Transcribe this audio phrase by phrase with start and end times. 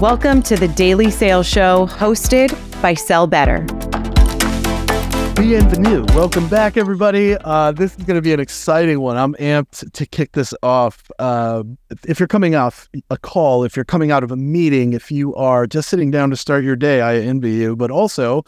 [0.00, 2.50] Welcome to the Daily Sales Show hosted
[2.82, 3.60] by Sell Better.
[5.36, 6.04] Bienvenue.
[6.16, 7.36] Welcome back, everybody.
[7.36, 9.16] Uh, this is going to be an exciting one.
[9.16, 11.10] I'm amped to kick this off.
[11.20, 11.62] Uh,
[12.08, 15.32] if you're coming off a call, if you're coming out of a meeting, if you
[15.36, 17.76] are just sitting down to start your day, I envy you.
[17.76, 18.42] But also,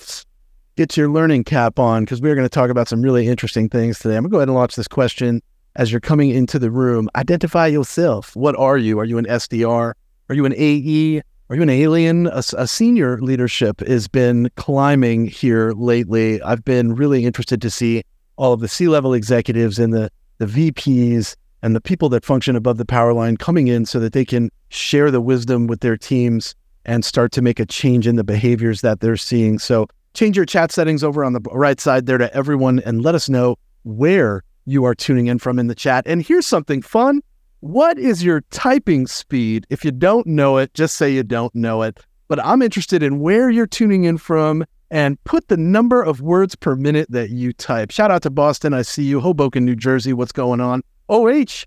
[0.76, 4.00] get your learning cap on because we're going to talk about some really interesting things
[4.00, 4.16] today.
[4.16, 5.40] I'm going to go ahead and launch this question
[5.76, 7.08] as you're coming into the room.
[7.14, 8.34] Identify yourself.
[8.34, 8.98] What are you?
[8.98, 9.92] Are you an SDR?
[10.28, 11.22] Are you an AE?
[11.48, 12.26] Are you an alien?
[12.26, 16.42] A, a, senior leadership has been climbing here lately.
[16.42, 18.02] I've been really interested to see
[18.34, 22.56] all of the C level executives and the, the VPs and the people that function
[22.56, 25.96] above the power line coming in so that they can share the wisdom with their
[25.96, 29.60] teams and start to make a change in the behaviors that they're seeing.
[29.60, 33.14] So, change your chat settings over on the right side there to everyone and let
[33.14, 36.08] us know where you are tuning in from in the chat.
[36.08, 37.22] And here's something fun
[37.60, 39.66] what is your typing speed?
[39.70, 42.04] If you don't know it, just say you don't know it.
[42.28, 46.54] But I'm interested in where you're tuning in from and put the number of words
[46.54, 47.90] per minute that you type.
[47.90, 48.74] Shout out to Boston.
[48.74, 49.20] I see you.
[49.20, 50.12] Hoboken, New Jersey.
[50.12, 50.82] What's going on?
[51.08, 51.64] OH,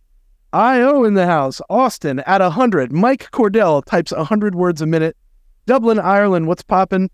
[0.54, 1.62] IO in the house.
[1.70, 2.92] Austin at 100.
[2.92, 5.18] Mike Cordell types 100 words a minute.
[5.66, 6.48] Dublin, Ireland.
[6.48, 7.10] What's popping?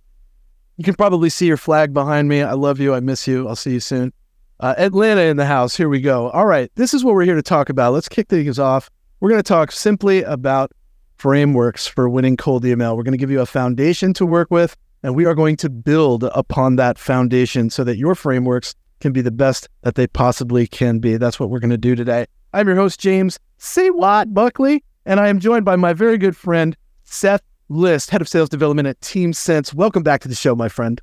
[0.78, 2.42] You can probably see your flag behind me.
[2.42, 2.94] I love you.
[2.94, 3.48] I miss you.
[3.48, 4.14] I'll see you soon.
[4.60, 5.76] Uh, Atlanta in the house.
[5.76, 6.30] Here we go.
[6.30, 6.72] All right.
[6.76, 7.94] This is what we're here to talk about.
[7.94, 8.90] Let's kick things off.
[9.20, 10.72] We're going to talk simply about
[11.18, 12.96] frameworks for winning cold email.
[12.96, 15.70] We're going to give you a foundation to work with, and we are going to
[15.70, 20.68] build upon that foundation so that your frameworks can be the best that they possibly
[20.68, 21.18] can be.
[21.18, 22.26] That's what we're going to do today.
[22.54, 26.36] I'm your host, James Say What Buckley, and I am joined by my very good
[26.36, 29.74] friend, Seth List, Head of Sales Development at TeamSense.
[29.74, 31.02] Welcome back to the show, my friend.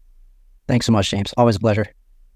[0.69, 1.35] Thanks so much, James.
[1.37, 1.87] Always a pleasure.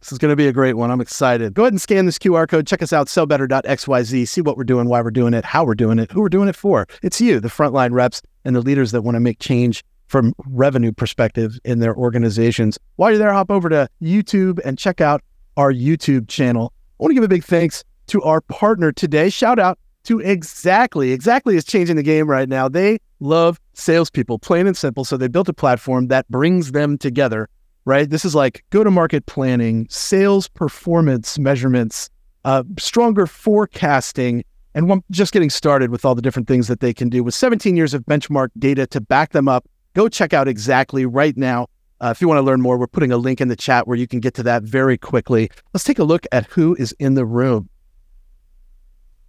[0.07, 0.93] This is going to be a great one.
[0.93, 1.53] I'm excited.
[1.53, 2.65] Go ahead and scan this QR code.
[2.65, 4.29] Check us out, sellbetter.xyz.
[4.29, 6.49] See what we're doing, why we're doing it, how we're doing it, who we're doing
[6.49, 6.87] it for.
[7.03, 10.93] It's you, the frontline reps, and the leaders that want to make change from revenue
[10.93, 12.79] perspective in their organizations.
[12.95, 15.23] While you're there, hop over to YouTube and check out
[15.57, 16.73] our YouTube channel.
[17.01, 19.29] I want to give a big thanks to our partner today.
[19.29, 21.11] Shout out to Exactly.
[21.11, 22.69] Exactly is changing the game right now.
[22.69, 25.05] They love salespeople, plain and simple.
[25.05, 27.49] So they built a platform that brings them together
[27.87, 28.11] right?
[28.11, 32.11] This is like go to market planning, sales performance measurements,
[32.45, 37.09] uh, stronger forecasting, and just getting started with all the different things that they can
[37.09, 39.67] do with 17 years of benchmark data to back them up.
[39.95, 41.69] Go check out exactly right now.
[41.99, 43.97] Uh, if you want to learn more, we're putting a link in the chat where
[43.97, 45.49] you can get to that very quickly.
[45.73, 47.71] Let's take a look at who is in the room.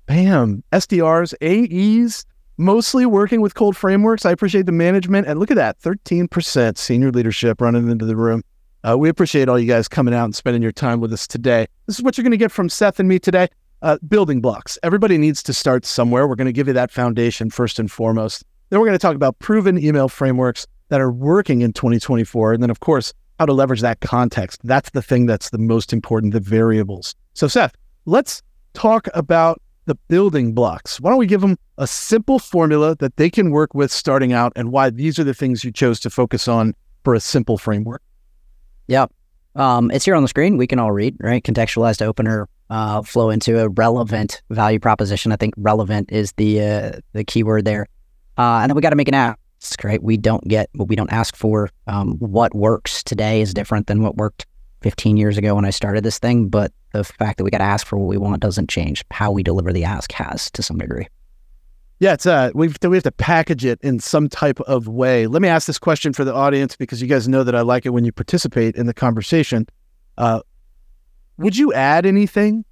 [0.06, 2.26] Bam, SDRs, AEs,
[2.58, 4.26] mostly working with cold frameworks.
[4.26, 5.28] I appreciate the management.
[5.28, 8.44] And look at that 13% senior leadership running into the room.
[8.88, 11.68] Uh, we appreciate all you guys coming out and spending your time with us today.
[11.86, 13.48] This is what you're going to get from Seth and me today
[13.82, 14.78] uh, building blocks.
[14.84, 16.28] Everybody needs to start somewhere.
[16.28, 18.44] We're going to give you that foundation first and foremost.
[18.70, 22.54] Then we're going to talk about proven email frameworks that are working in 2024.
[22.54, 24.62] And then, of course, how to leverage that context.
[24.64, 27.16] That's the thing that's the most important, the variables.
[27.34, 27.76] So, Seth,
[28.06, 28.42] let's
[28.74, 31.00] talk about the building blocks.
[31.00, 34.54] Why don't we give them a simple formula that they can work with starting out
[34.56, 38.04] and why these are the things you chose to focus on for a simple framework?
[38.88, 39.08] Yeah.
[39.56, 40.58] Um, it's here on the screen.
[40.58, 41.44] We can all read, right?
[41.44, 45.32] Contextualized opener, uh, flow into a relevant value proposition.
[45.32, 47.88] I think relevant is the uh, the keyword there.
[48.38, 50.04] Uh, and then we got to make an ask, right?
[50.04, 51.70] We don't get what we don't ask for.
[51.88, 54.46] Um, what works today is different than what worked
[54.82, 57.64] 15 years ago when I started this thing, but the fact that we got to
[57.64, 59.04] ask for what we want doesn't change.
[59.12, 61.08] How we deliver the ask has to some degree.
[62.00, 65.26] Yeah, it's uh, we we have to package it in some type of way.
[65.26, 67.88] Let me ask this question for the audience because you guys know that I like
[67.88, 69.66] it when you participate in the conversation.
[70.16, 70.42] Uh,
[71.38, 72.66] would you add anything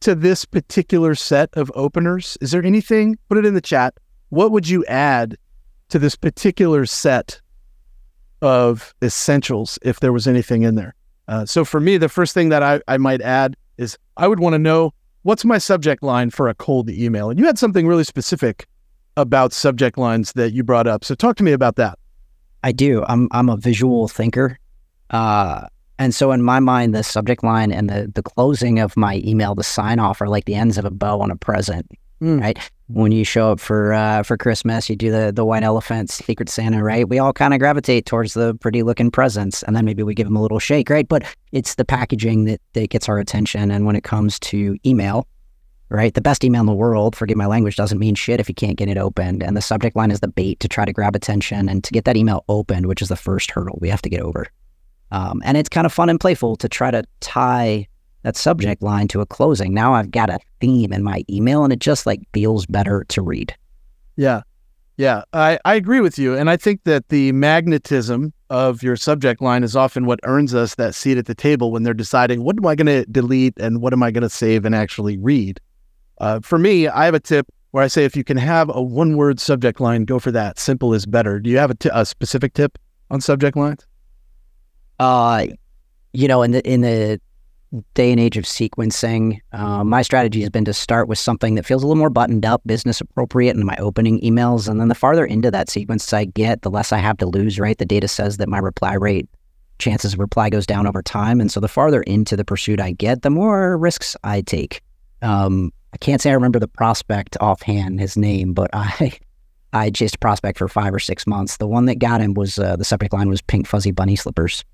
[0.00, 2.36] to this particular set of openers?
[2.40, 3.16] Is there anything?
[3.28, 3.94] Put it in the chat.
[4.30, 5.36] What would you add
[5.90, 7.40] to this particular set
[8.42, 10.94] of essentials if there was anything in there?
[11.28, 14.40] Uh, so for me, the first thing that I, I might add is I would
[14.40, 14.92] want to know
[15.22, 17.30] what's my subject line for a cold email.
[17.30, 18.66] And you had something really specific
[19.16, 21.04] about subject lines that you brought up.
[21.04, 21.98] So talk to me about that.
[22.62, 23.04] I do.
[23.08, 24.58] I'm I'm a visual thinker.
[25.10, 25.66] Uh,
[25.98, 29.54] and so in my mind, the subject line and the the closing of my email,
[29.54, 31.86] the sign off are like the ends of a bow on a present.
[32.24, 32.40] Mm.
[32.40, 36.10] Right when you show up for uh, for Christmas, you do the the white elephant,
[36.10, 37.08] Secret Santa, right?
[37.08, 40.26] We all kind of gravitate towards the pretty looking presents, and then maybe we give
[40.26, 41.08] them a little shake, right?
[41.08, 43.70] But it's the packaging that that gets our attention.
[43.70, 45.26] And when it comes to email,
[45.88, 48.54] right, the best email in the world, forgive my language, doesn't mean shit if you
[48.54, 49.42] can't get it opened.
[49.42, 52.04] And the subject line is the bait to try to grab attention and to get
[52.04, 54.46] that email opened, which is the first hurdle we have to get over.
[55.10, 57.88] Um, and it's kind of fun and playful to try to tie
[58.24, 59.72] that subject line to a closing.
[59.72, 63.22] Now I've got a theme in my email and it just like feels better to
[63.22, 63.54] read.
[64.16, 64.42] Yeah.
[64.96, 66.36] Yeah, I, I agree with you.
[66.36, 70.76] And I think that the magnetism of your subject line is often what earns us
[70.76, 73.80] that seat at the table when they're deciding what am I going to delete and
[73.80, 75.60] what am I going to save and actually read.
[76.18, 78.80] Uh, for me, I have a tip where I say if you can have a
[78.80, 80.60] one word subject line, go for that.
[80.60, 81.40] Simple is better.
[81.40, 82.78] Do you have a, t- a specific tip
[83.10, 83.84] on subject lines?
[85.00, 85.48] Uh,
[86.12, 87.20] you know, in the in the
[87.94, 91.66] day and age of sequencing, uh, my strategy has been to start with something that
[91.66, 94.68] feels a little more buttoned up, business appropriate in my opening emails.
[94.68, 97.58] And then the farther into that sequence I get, the less I have to lose,
[97.58, 97.76] right?
[97.76, 99.28] The data says that my reply rate,
[99.78, 101.40] chances of reply goes down over time.
[101.40, 104.80] And so the farther into the pursuit I get, the more risks I take.
[105.22, 109.18] Um, I can't say I remember the prospect offhand, his name, but I.
[109.76, 111.56] I chased a prospect for five or six months.
[111.56, 114.64] The one that got him was uh, the subject line was pink fuzzy bunny slippers.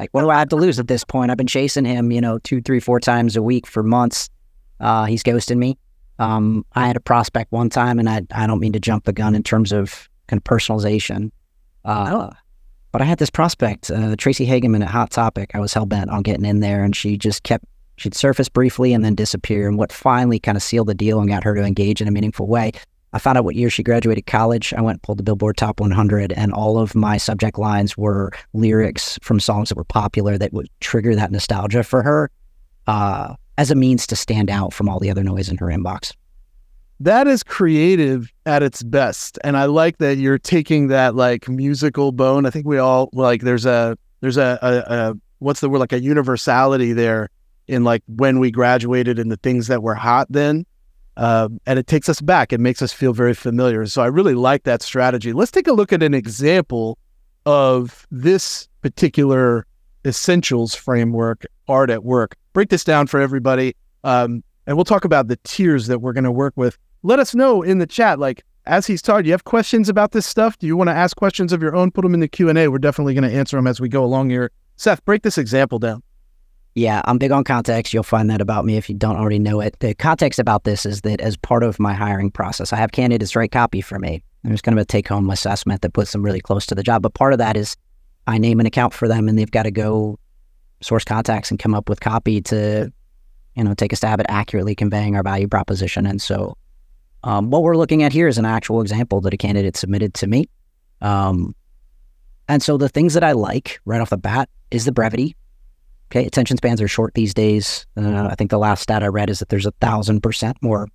[0.00, 1.30] Like, what do I have to lose at this point?
[1.30, 4.30] I've been chasing him, you know, two, three, four times a week for months.
[4.80, 5.76] Uh, he's ghosting me.
[6.18, 9.12] Um, I had a prospect one time, and I, I don't mean to jump the
[9.12, 11.30] gun in terms of kind of personalization.
[11.84, 12.30] Uh,
[12.92, 15.50] but I had this prospect, uh, Tracy Hageman at Hot Topic.
[15.52, 18.94] I was hell bent on getting in there, and she just kept, she'd surface briefly
[18.94, 19.68] and then disappear.
[19.68, 22.10] And what finally kind of sealed the deal and got her to engage in a
[22.10, 22.72] meaningful way
[23.12, 24.72] I found out what year she graduated college.
[24.74, 28.32] I went and pulled the Billboard Top 100, and all of my subject lines were
[28.52, 32.30] lyrics from songs that were popular that would trigger that nostalgia for her
[32.86, 36.12] uh, as a means to stand out from all the other noise in her inbox.
[37.00, 42.12] That is creative at its best, and I like that you're taking that like musical
[42.12, 42.46] bone.
[42.46, 45.94] I think we all like there's a there's a, a, a what's the word like
[45.94, 47.30] a universality there
[47.66, 50.66] in like when we graduated and the things that were hot then
[51.20, 52.50] uh, and it takes us back.
[52.50, 53.84] It makes us feel very familiar.
[53.84, 55.34] So I really like that strategy.
[55.34, 56.96] Let's take a look at an example
[57.44, 59.66] of this particular
[60.06, 62.36] essentials framework, art at work.
[62.54, 63.76] Break this down for everybody.
[64.02, 66.78] Um, and we'll talk about the tiers that we're going to work with.
[67.02, 70.24] Let us know in the chat, like as he's do you have questions about this
[70.24, 70.58] stuff?
[70.58, 71.90] Do you want to ask questions of your own?
[71.90, 72.68] Put them in the Q&A.
[72.68, 74.52] We're definitely going to answer them as we go along here.
[74.76, 76.02] Seth, break this example down.
[76.74, 77.92] Yeah, I'm big on context.
[77.92, 79.76] You'll find that about me if you don't already know it.
[79.80, 83.34] The context about this is that as part of my hiring process, I have candidates
[83.34, 84.22] write copy for me.
[84.44, 87.02] There's kind of a take home assessment that puts them really close to the job.
[87.02, 87.76] But part of that is
[88.26, 90.18] I name an account for them and they've got to go
[90.80, 92.90] source contacts and come up with copy to,
[93.56, 96.06] you know, take a stab at accurately conveying our value proposition.
[96.06, 96.56] And so
[97.24, 100.26] um, what we're looking at here is an actual example that a candidate submitted to
[100.26, 100.48] me.
[101.02, 101.54] Um,
[102.48, 105.36] and so the things that I like right off the bat is the brevity.
[106.10, 107.86] Okay, attention spans are short these days.
[107.96, 110.88] Uh, I think the last stat I read is that there's a thousand percent more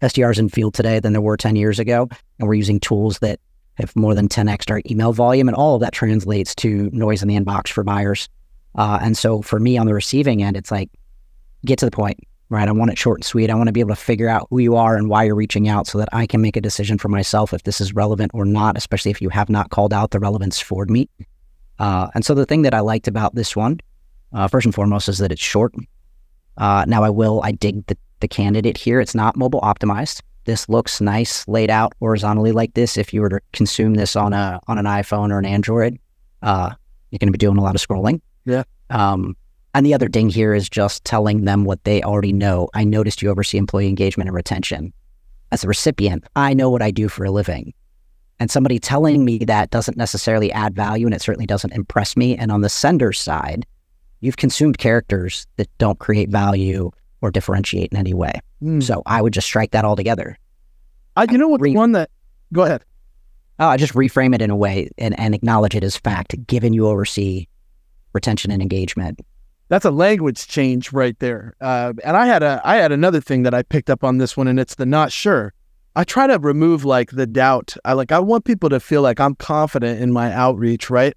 [0.00, 2.08] SDRs in field today than there were 10 years ago.
[2.38, 3.40] And we're using tools that
[3.74, 5.48] have more than 10x our email volume.
[5.48, 8.28] And all of that translates to noise in the inbox for buyers.
[8.76, 10.90] Uh, and so for me on the receiving end, it's like,
[11.64, 12.68] get to the point, right?
[12.68, 13.50] I want it short and sweet.
[13.50, 15.68] I want to be able to figure out who you are and why you're reaching
[15.68, 18.44] out so that I can make a decision for myself if this is relevant or
[18.44, 21.08] not, especially if you have not called out the relevance for me.
[21.78, 23.80] Uh, and so the thing that I liked about this one
[24.34, 25.72] uh, first and foremost is that it's short.
[26.56, 29.00] Uh, now I will, I dig the, the candidate here.
[29.00, 30.20] It's not mobile optimized.
[30.44, 32.96] This looks nice laid out horizontally like this.
[32.96, 35.98] If you were to consume this on a on an iPhone or an Android,
[36.42, 36.70] uh,
[37.10, 38.20] you're going to be doing a lot of scrolling.
[38.44, 38.64] Yeah.
[38.90, 39.36] Um,
[39.72, 42.68] and the other ding here is just telling them what they already know.
[42.74, 44.92] I noticed you oversee employee engagement and retention.
[45.50, 47.72] As a recipient, I know what I do for a living.
[48.38, 52.36] And somebody telling me that doesn't necessarily add value and it certainly doesn't impress me.
[52.36, 53.64] And on the sender side,
[54.24, 56.90] you've consumed characters that don't create value
[57.20, 58.40] or differentiate in any way.
[58.62, 58.82] Mm.
[58.82, 60.38] So I would just strike that altogether.
[61.16, 61.60] I, you know what?
[61.60, 62.10] Re- one that,
[62.52, 62.84] go ahead.
[63.58, 66.72] Oh, I just reframe it in a way and, and acknowledge it as fact, given
[66.72, 67.46] you oversee
[68.12, 69.20] retention and engagement.
[69.68, 71.54] That's a language change right there.
[71.60, 74.36] Uh, and I had a I had another thing that I picked up on this
[74.36, 75.54] one, and it's the not sure.
[75.96, 77.74] I try to remove like the doubt.
[77.84, 81.16] I like I want people to feel like I'm confident in my outreach, right?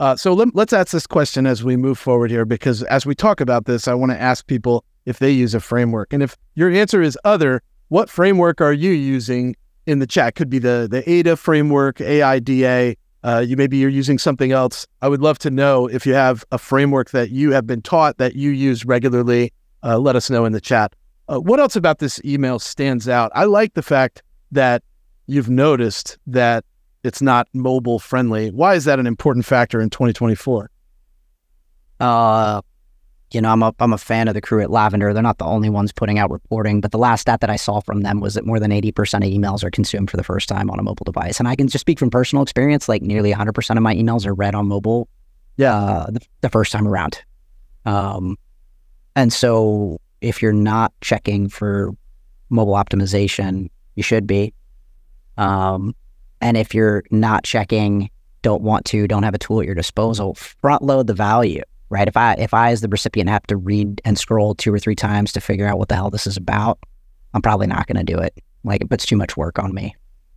[0.00, 3.14] Uh, so let, us ask this question as we move forward here, because as we
[3.14, 6.12] talk about this, I want to ask people if they use a framework.
[6.12, 10.34] And if your answer is other, what framework are you using in the chat?
[10.36, 12.94] Could be the the AIDA framework, AIDA.
[13.24, 14.86] Uh, you maybe you're using something else.
[15.02, 18.18] I would love to know if you have a framework that you have been taught
[18.18, 19.52] that you use regularly.
[19.82, 20.94] Uh, let us know in the chat.
[21.28, 23.32] Uh, what else about this email stands out?
[23.34, 24.82] I like the fact that
[25.26, 26.64] you've noticed that
[27.04, 28.50] it's not mobile friendly.
[28.50, 30.70] Why is that an important factor in 2024?
[32.00, 32.60] Uh,
[33.32, 35.12] you know, I'm a I'm a fan of the crew at Lavender.
[35.12, 37.80] They're not the only ones putting out reporting, but the last stat that I saw
[37.80, 40.70] from them was that more than 80% of emails are consumed for the first time
[40.70, 41.38] on a mobile device.
[41.38, 44.34] And I can just speak from personal experience, like nearly 100% of my emails are
[44.34, 45.08] read on mobile.
[45.56, 47.20] Yeah, uh, the, the, first time around.
[47.84, 48.36] Um,
[49.16, 51.92] and so if you're not checking for
[52.48, 54.54] mobile optimization, you should be.
[55.36, 55.94] Um,
[56.40, 58.10] And if you're not checking,
[58.42, 62.08] don't want to, don't have a tool at your disposal, front load the value, right?
[62.08, 64.94] If I if I as the recipient have to read and scroll two or three
[64.94, 66.78] times to figure out what the hell this is about,
[67.34, 68.34] I'm probably not going to do it.
[68.64, 69.94] Like it puts too much work on me.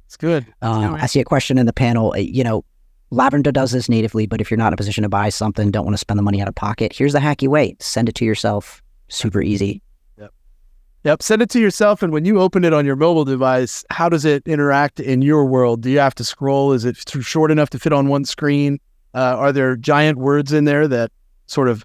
[0.07, 0.45] It's good.
[0.61, 2.13] Um, I see a question in the panel.
[2.13, 2.65] uh, You know,
[3.11, 5.85] Lavender does this natively, but if you're not in a position to buy something, don't
[5.85, 8.25] want to spend the money out of pocket, here's the hacky way: send it to
[8.25, 8.81] yourself.
[9.09, 9.81] Super easy.
[11.03, 11.23] Yep.
[11.23, 12.03] Send it to yourself.
[12.03, 15.45] And when you open it on your mobile device, how does it interact in your
[15.45, 15.81] world?
[15.81, 16.73] Do you have to scroll?
[16.73, 18.79] Is it short enough to fit on one screen?
[19.13, 21.11] Uh, are there giant words in there that
[21.47, 21.83] sort of,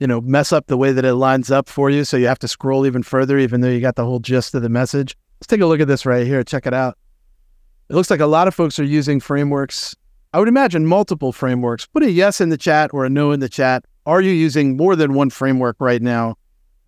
[0.00, 2.04] you know, mess up the way that it lines up for you?
[2.04, 4.62] So you have to scroll even further, even though you got the whole gist of
[4.62, 5.16] the message.
[5.38, 6.42] Let's take a look at this right here.
[6.42, 6.98] Check it out.
[7.88, 9.94] It looks like a lot of folks are using frameworks.
[10.32, 11.86] I would imagine multiple frameworks.
[11.86, 13.84] Put a yes in the chat or a no in the chat.
[14.06, 16.36] Are you using more than one framework right now?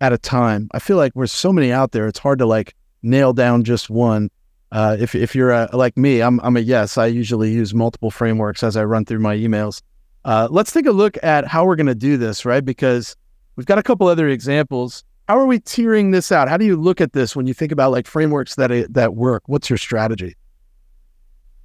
[0.01, 0.69] At a time.
[0.73, 2.07] I feel like there's so many out there.
[2.07, 4.29] It's hard to like nail down just one.
[4.71, 6.97] Uh, if if you're a, like me, I'm I'm a yes.
[6.97, 9.81] I usually use multiple frameworks as I run through my emails.
[10.25, 12.63] Uh, let's take a look at how we're going to do this, right?
[12.63, 13.15] Because
[13.55, 15.03] we've got a couple other examples.
[15.27, 16.49] How are we tiering this out?
[16.49, 19.43] How do you look at this when you think about like frameworks that that work?
[19.47, 20.35] What's your strategy?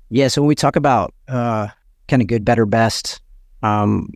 [0.08, 0.28] Yeah.
[0.28, 1.68] So when we talk about uh,
[2.08, 3.20] kind of good, better, best,
[3.62, 4.10] um,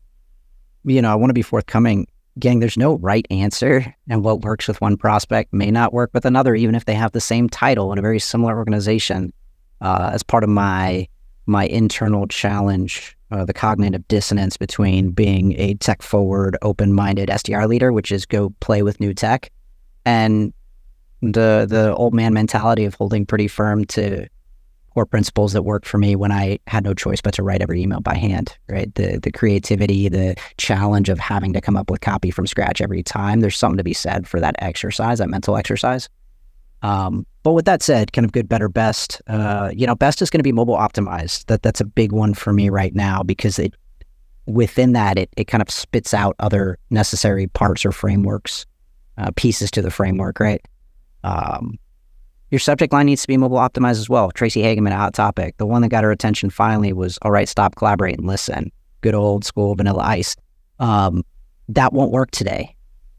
[0.84, 2.06] you know, I want to be forthcoming
[2.38, 3.94] gang, there's no right answer.
[4.08, 7.12] And what works with one prospect may not work with another, even if they have
[7.12, 9.32] the same title in a very similar organization.
[9.80, 11.06] Uh, as part of my
[11.46, 17.66] my internal challenge, uh, the cognitive dissonance between being a tech forward, open minded SDR
[17.66, 19.50] leader, which is go play with new tech,
[20.04, 20.52] and
[21.22, 24.28] the the old man mentality of holding pretty firm to
[25.06, 28.00] principles that worked for me when I had no choice but to write every email
[28.00, 28.92] by hand, right?
[28.94, 33.02] The the creativity, the challenge of having to come up with copy from scratch every
[33.02, 33.40] time.
[33.40, 36.08] There's something to be said for that exercise, that mental exercise.
[36.82, 39.20] Um, but with that said, kind of good, better, best.
[39.26, 41.46] Uh, you know, best is going to be mobile optimized.
[41.46, 43.74] That that's a big one for me right now because it
[44.46, 48.66] within that it it kind of spits out other necessary parts or frameworks,
[49.16, 50.64] uh, pieces to the framework, right?
[51.24, 51.78] Um,
[52.50, 54.30] your subject line needs to be mobile optimized as well.
[54.30, 55.56] Tracy Hageman, hot topic.
[55.58, 58.72] The one that got her attention finally was, all right, stop, collaborate, and listen.
[59.02, 60.34] Good old school vanilla ice.
[60.78, 61.24] Um,
[61.68, 62.74] that won't work today,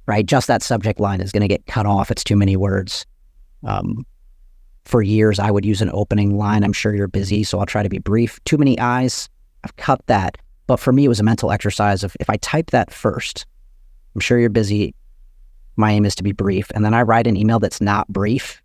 [0.08, 0.26] right?
[0.26, 2.10] Just that subject line is going to get cut off.
[2.10, 3.06] It's too many words.
[3.64, 4.06] Um,
[4.86, 6.64] for years, I would use an opening line.
[6.64, 8.44] I'm sure you're busy, so I'll try to be brief.
[8.46, 9.30] Too many eyes.
[9.64, 10.38] I've cut that.
[10.66, 13.46] But for me, it was a mental exercise of if I type that first,
[14.16, 14.96] I'm sure you're busy.
[15.76, 16.72] My aim is to be brief.
[16.74, 18.62] And then I write an email that's not brief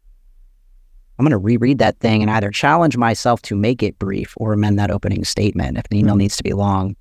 [1.19, 4.53] I'm going to reread that thing and either challenge myself to make it brief or
[4.53, 5.79] amend that opening statement.
[5.79, 6.19] If the email mm-hmm.
[6.19, 6.97] needs to be long,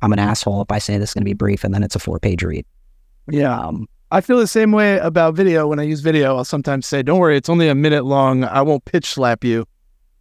[0.00, 1.96] I'm an asshole if I say this is going to be brief and then it's
[1.96, 2.64] a four page read.
[3.30, 3.58] Yeah.
[3.58, 5.66] Um, I feel the same way about video.
[5.66, 8.44] When I use video, I'll sometimes say, "Don't worry, it's only a minute long.
[8.44, 9.66] I won't pitch slap you,"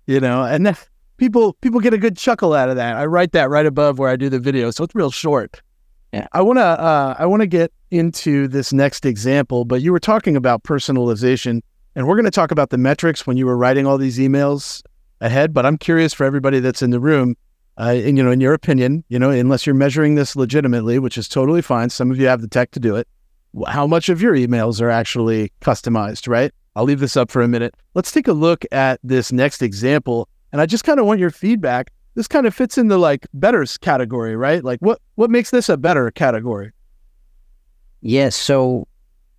[0.07, 0.43] you know.
[0.43, 0.77] And
[1.17, 2.97] people people get a good chuckle out of that.
[2.97, 5.61] I write that right above where I do the video, so it's real short.
[6.11, 6.27] Yeah.
[6.33, 9.99] I want to uh, I want to get into this next example, but you were
[9.99, 11.61] talking about personalization.
[11.97, 14.83] And we're going to talk about the metrics when you were writing all these emails
[15.19, 15.51] ahead.
[15.51, 17.35] But I'm curious for everybody that's in the room,
[17.79, 21.17] uh, and you know, in your opinion, you know, unless you're measuring this legitimately, which
[21.17, 21.89] is totally fine.
[21.89, 23.07] Some of you have the tech to do it.
[23.65, 26.53] How much of your emails are actually customized, right?
[26.75, 27.73] I'll leave this up for a minute.
[27.95, 31.31] Let's take a look at this next example, and I just kind of want your
[31.31, 31.91] feedback.
[32.13, 34.63] This kind of fits in the like betters category, right?
[34.63, 36.73] Like what what makes this a better category?
[38.01, 38.13] Yes.
[38.13, 38.87] Yeah, so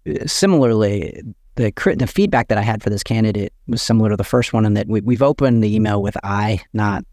[0.08, 1.22] uh, similarly,
[1.58, 4.64] the the feedback that I had for this candidate was similar to the first one
[4.64, 7.04] in that we, we've opened the email with I, not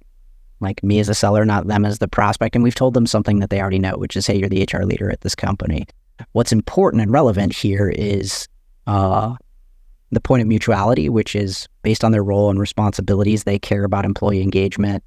[0.60, 3.40] like me as a seller, not them as the prospect, and we've told them something
[3.40, 5.86] that they already know, which is, hey, you're the HR leader at this company.
[6.32, 8.48] What's important and relevant here is
[8.88, 9.36] uh,
[10.12, 14.06] the point of mutuality, which is based on their role and responsibilities, they care about
[14.06, 15.04] employee engagement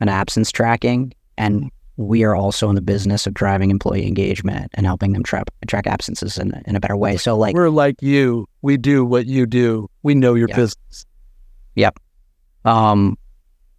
[0.00, 4.86] and absence tracking, and we are also in the business of driving employee engagement and
[4.86, 7.16] helping them track track absences in, in a better way.
[7.16, 8.48] So, like, we're like you.
[8.62, 9.90] We do what you do.
[10.02, 10.56] We know your yep.
[10.56, 11.06] business.
[11.74, 11.98] Yep.
[12.64, 13.18] Um,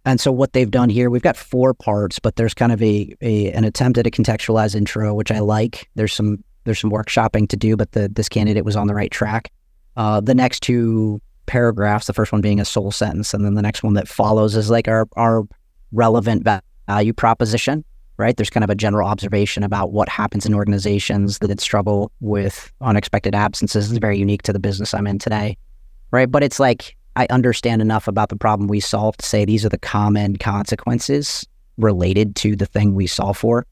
[0.04, 3.14] and so what they've done here, we've got four parts, but there's kind of a,
[3.20, 5.88] a an attempt at a contextualized intro, which I like.
[5.94, 9.10] There's some there's some workshopping to do, but the this candidate was on the right
[9.10, 9.50] track.
[9.96, 13.62] Uh, the next two paragraphs, the first one being a sole sentence, and then the
[13.62, 15.42] next one that follows is like our our
[15.90, 16.46] relevant
[16.86, 17.84] value proposition
[18.16, 18.36] right?
[18.36, 23.34] There's kind of a general observation about what happens in organizations that struggle with unexpected
[23.34, 23.90] absences.
[23.90, 25.56] It's very unique to the business I'm in today,
[26.10, 26.30] right?
[26.30, 29.68] But it's like I understand enough about the problem we solve to say these are
[29.68, 33.66] the common consequences related to the thing we solve for.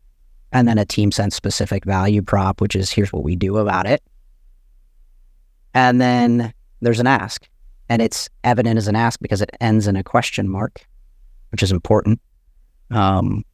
[0.53, 4.03] And then a TeamSense specific value prop, which is here's what we do about it.
[5.75, 7.49] And then there's an ask.
[7.89, 10.87] And it's evident as an ask because it ends in a question mark.
[11.53, 12.21] which is important.
[12.91, 13.45] Um,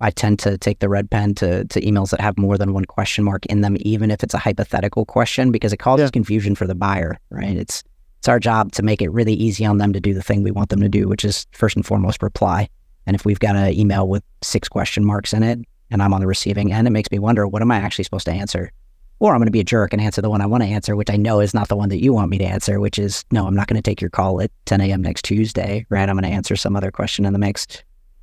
[0.00, 2.84] I tend to take the red pen to, to emails that have more than one
[2.84, 6.12] question mark in them, even if it's a hypothetical question, because it causes yeah.
[6.12, 7.56] confusion for the buyer, right?
[7.56, 7.82] It's
[8.18, 10.50] it's our job to make it really easy on them to do the thing we
[10.50, 12.68] want them to do, which is first and foremost reply.
[13.06, 15.60] And if we've got an email with six question marks in it
[15.90, 18.26] and I'm on the receiving end, it makes me wonder, what am I actually supposed
[18.26, 18.72] to answer?
[19.20, 20.96] Or I'm going to be a jerk and answer the one I want to answer,
[20.96, 23.24] which I know is not the one that you want me to answer, which is
[23.30, 25.02] no, I'm not going to take your call at 10 a.m.
[25.02, 26.08] next Tuesday, right?
[26.08, 27.66] I'm going to answer some other question in the mix.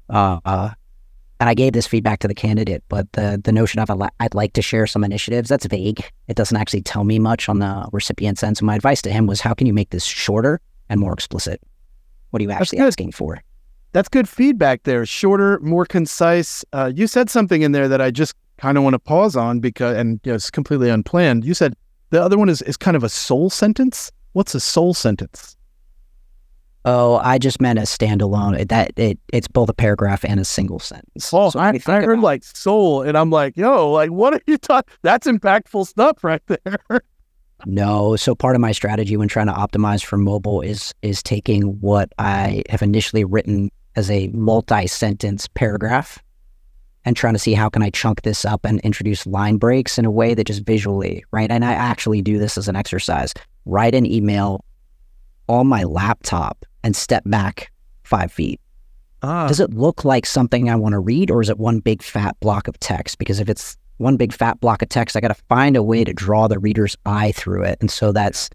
[0.10, 0.72] Uh, uh,
[1.40, 4.54] and I gave this feedback to the candidate, but the the notion of I'd like
[4.54, 6.04] to share some initiatives that's vague.
[6.28, 8.58] It doesn't actually tell me much on the recipient end.
[8.58, 11.62] So my advice to him was, how can you make this shorter and more explicit?
[12.30, 13.42] What are you actually asking for?
[13.92, 15.06] That's good feedback there.
[15.06, 16.66] Shorter, more concise.
[16.74, 19.60] Uh, you said something in there that I just kind of want to pause on
[19.60, 21.46] because, and you know, it's completely unplanned.
[21.46, 21.76] You said
[22.10, 24.12] the other one is is kind of a soul sentence.
[24.32, 25.58] What's a soul sentence?
[26.86, 28.68] Oh, I just meant a standalone.
[28.68, 31.34] That it it's both a paragraph and a single sentence.
[31.34, 34.58] Oh, so I, I heard like soul, and I'm like, yo, like what are you
[34.58, 34.94] talking?
[35.02, 37.02] That's impactful stuff right there.
[37.66, 41.80] no, so part of my strategy when trying to optimize for mobile is is taking
[41.80, 46.22] what I have initially written as a multi-sentence paragraph
[47.06, 50.06] and trying to see how can I chunk this up and introduce line breaks in
[50.06, 51.52] a way that just visually, right?
[51.52, 53.34] And I actually do this as an exercise.
[53.66, 54.66] Write an email
[55.48, 57.72] on my laptop and step back
[58.04, 58.60] five feet.
[59.22, 59.48] Ah.
[59.48, 62.38] Does it look like something I want to read, or is it one big fat
[62.42, 63.18] block of text?
[63.18, 66.04] Because if it's one big fat block of text, I got to find a way
[66.04, 67.78] to draw the reader's eye through it.
[67.80, 68.50] And so that's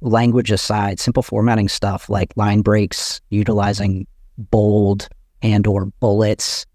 [0.00, 5.08] language aside, simple formatting stuff like line breaks, utilizing bold
[5.42, 6.66] and or bullets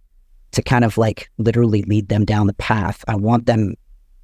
[0.51, 3.03] to kind of like literally lead them down the path.
[3.07, 3.75] I want them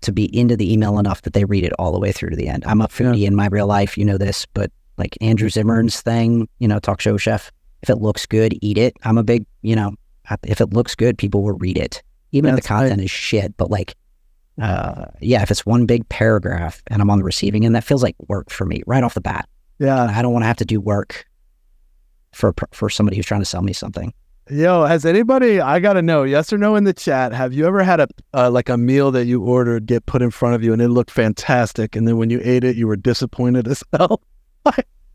[0.02, 2.36] to be into the email enough that they read it all the way through to
[2.36, 2.64] the end.
[2.66, 3.28] I'm a foodie yeah.
[3.28, 7.02] in my real life, you know this, but like Andrew Zimmern's thing, you know, talk
[7.02, 7.52] show chef.
[7.84, 8.96] If it looks good, eat it.
[9.04, 9.94] I'm a big, you know,
[10.44, 12.02] if it looks good, people will read it,
[12.32, 13.06] even That's if the content right.
[13.06, 13.56] is shit.
[13.58, 13.96] But like,
[14.62, 18.04] uh, yeah, if it's one big paragraph and I'm on the receiving end, that feels
[18.04, 19.48] like work for me right off the bat.
[19.80, 21.26] Yeah, I don't want to have to do work
[22.34, 24.14] for for somebody who's trying to sell me something.
[24.50, 25.60] Yo, has anybody?
[25.60, 26.24] I gotta know.
[26.24, 27.34] Yes or no in the chat.
[27.34, 30.32] Have you ever had a uh, like a meal that you ordered get put in
[30.32, 32.96] front of you and it looked fantastic, and then when you ate it, you were
[32.96, 34.22] disappointed as hell?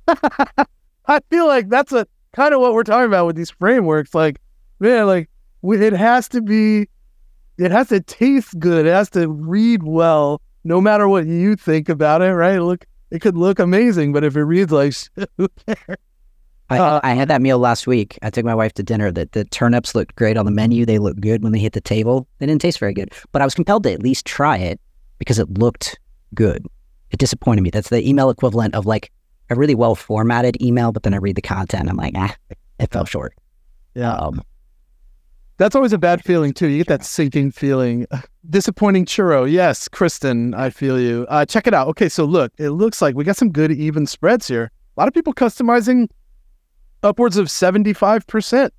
[1.06, 4.14] I feel like that's a kind of what we're talking about with these frameworks.
[4.14, 4.40] Like,
[4.80, 5.28] man, like
[5.62, 6.88] it has to be,
[7.58, 8.86] it has to taste good.
[8.86, 12.58] It has to read well, no matter what you think about it, right?
[12.58, 14.94] Look, it could look amazing, but if it reads like
[15.36, 15.98] who cares?
[16.70, 18.18] I, uh, I, had that meal last week.
[18.22, 19.12] I took my wife to dinner.
[19.12, 20.86] That the turnips looked great on the menu.
[20.86, 22.26] They looked good when they hit the table.
[22.38, 24.80] They didn't taste very good, but I was compelled to at least try it
[25.18, 25.98] because it looked
[26.34, 26.66] good.
[27.10, 27.68] It disappointed me.
[27.68, 29.12] That's the email equivalent of like
[29.52, 31.88] a really well formatted email, but then I read the content.
[31.88, 32.34] I'm like, ah,
[32.78, 33.34] it fell short.
[33.94, 34.14] Yeah.
[34.14, 34.42] Um,
[35.58, 36.66] that's always a bad feeling too.
[36.68, 38.06] You get that sinking feeling.
[38.50, 39.50] Disappointing churro.
[39.50, 41.26] Yes, Kristen, I feel you.
[41.28, 41.86] Uh, check it out.
[41.88, 44.72] Okay, so look, it looks like we got some good even spreads here.
[44.96, 46.08] A lot of people customizing
[47.02, 48.70] upwards of 75%.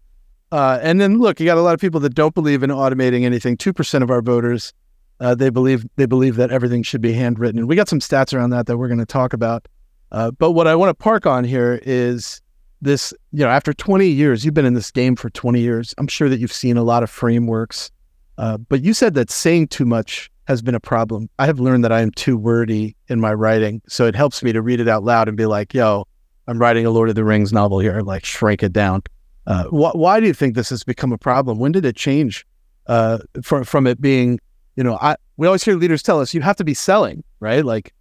[0.52, 3.24] Uh, and then look, you got a lot of people that don't believe in automating
[3.24, 3.58] anything.
[3.58, 4.74] 2% of our voters,
[5.20, 7.60] uh, they believe they believe that everything should be handwritten.
[7.60, 9.68] And we got some stats around that that we're going to talk about.
[10.14, 12.42] Uh, but what I want to park on here is
[12.82, 15.96] this, you know, after 20 years, you've been in this game for 20 years.
[15.98, 17.92] I'm sure that you've seen a lot of frameworks.
[18.38, 21.30] Uh, but you said that saying too much has been a problem.
[21.40, 23.82] I have learned that I am too wordy in my writing.
[23.88, 26.06] So it helps me to read it out loud and be like, yo,
[26.48, 29.04] I'm writing a Lord of the Rings novel here, like shrink it down.
[29.48, 31.60] Uh, wh- why do you think this has become a problem?
[31.60, 32.46] When did it change
[32.88, 34.40] uh, from, from it being,
[34.76, 37.64] you know, I, we always hear leaders tell us you have to be selling, right?
[37.64, 37.94] Like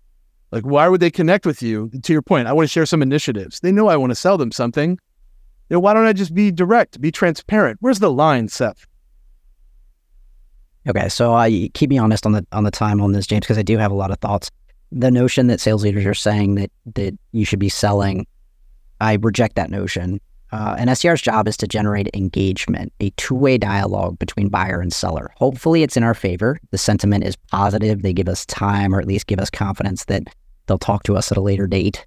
[0.53, 1.91] like, why would they connect with you?
[2.03, 3.61] To your point, I want to share some initiatives.
[3.61, 4.91] They know I want to sell them something.
[4.91, 7.79] You know, why don't I just be direct, be transparent?
[7.81, 8.87] Where's the line, Seth?
[10.87, 13.57] Okay, so uh, keep me honest on the on the time on this, James, because
[13.57, 14.51] I do have a lot of thoughts.
[14.91, 18.27] The notion that sales leaders are saying that that you should be selling,
[19.01, 20.21] I reject that notion.
[20.51, 24.93] Uh, an SDR's job is to generate engagement, a two way dialogue between buyer and
[24.93, 25.33] seller.
[25.37, 26.59] Hopefully, it's in our favor.
[26.73, 28.03] The sentiment is positive.
[28.03, 30.25] They give us time, or at least give us confidence that
[30.67, 32.07] they'll talk to us at a later date.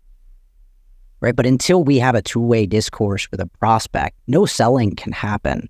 [1.22, 1.36] Right.
[1.36, 5.70] But until we have a two way discourse with a prospect, no selling can happen.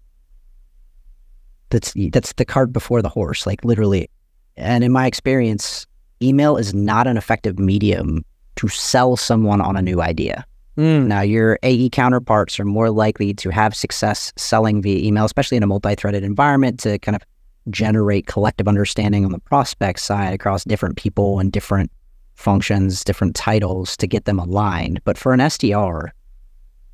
[1.70, 4.10] That's that's the cart before the horse, like literally.
[4.58, 5.86] And in my experience,
[6.22, 8.24] email is not an effective medium
[8.58, 10.46] to sell someone on a new idea.
[10.78, 11.08] Mm.
[11.08, 15.64] Now, your AE counterparts are more likely to have success selling via email, especially in
[15.64, 17.22] a multi threaded environment, to kind of
[17.70, 21.92] generate collective understanding on the prospect side across different people and different
[22.36, 25.02] functions, different titles to get them aligned.
[25.04, 26.10] But for an SDR,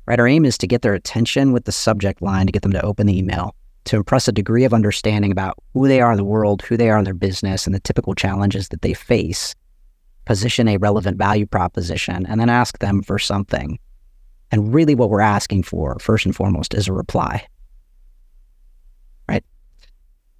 [0.06, 0.20] right?
[0.20, 2.84] Our aim is to get their attention with the subject line to get them to
[2.84, 6.24] open the email, to impress a degree of understanding about who they are in the
[6.24, 9.54] world, who they are in their business, and the typical challenges that they face,
[10.24, 13.78] position a relevant value proposition, and then ask them for something.
[14.50, 17.46] And really, what we're asking for, first and foremost, is a reply.
[19.28, 19.44] Right?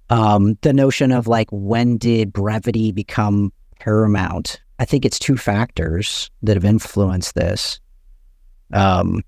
[0.09, 3.51] Um, the notion of like, when did brevity become
[3.83, 4.61] paramount?
[4.79, 7.79] I think it's two factors that have influenced this.
[8.71, 9.23] Um,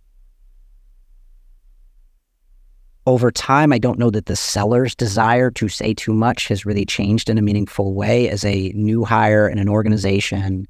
[3.06, 6.86] over time, I don't know that the seller's desire to say too much has really
[6.86, 8.30] changed in a meaningful way.
[8.30, 10.68] As a new hire in an organization,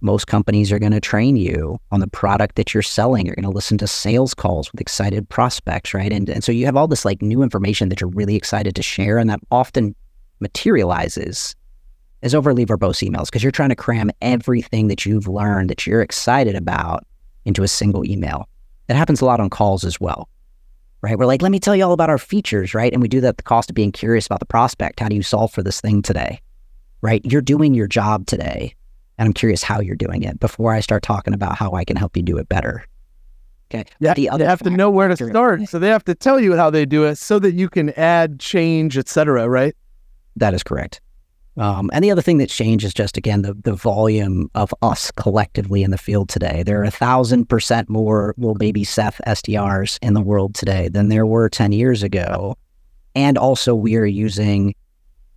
[0.00, 3.26] most companies are going to train you on the product that you're selling.
[3.26, 6.12] You're going to listen to sales calls with excited prospects, right?
[6.12, 8.82] And, and so you have all this like new information that you're really excited to
[8.82, 9.94] share, and that often
[10.40, 11.54] materializes
[12.22, 16.02] as overly verbose emails because you're trying to cram everything that you've learned that you're
[16.02, 17.06] excited about
[17.44, 18.48] into a single email.
[18.86, 20.28] That happens a lot on calls as well
[21.02, 21.18] right?
[21.18, 22.92] We're like, let me tell you all about our features, right?
[22.92, 25.00] And we do that at the cost of being curious about the prospect.
[25.00, 26.40] How do you solve for this thing today,
[27.02, 27.24] right?
[27.24, 28.74] You're doing your job today,
[29.16, 31.96] and I'm curious how you're doing it before I start talking about how I can
[31.96, 32.84] help you do it better.
[33.70, 33.84] Okay.
[34.00, 36.56] Yeah, the they have to know where to start, so they have to tell you
[36.56, 39.46] how they do it, so that you can add, change, etc.
[39.46, 39.76] Right?
[40.36, 41.02] That is correct.
[41.58, 45.10] Um, and the other thing that changed is just again the the volume of us
[45.10, 46.62] collectively in the field today.
[46.62, 51.08] There are a thousand percent more little baby Seth SDRs in the world today than
[51.08, 52.56] there were ten years ago,
[53.14, 54.74] and also we are using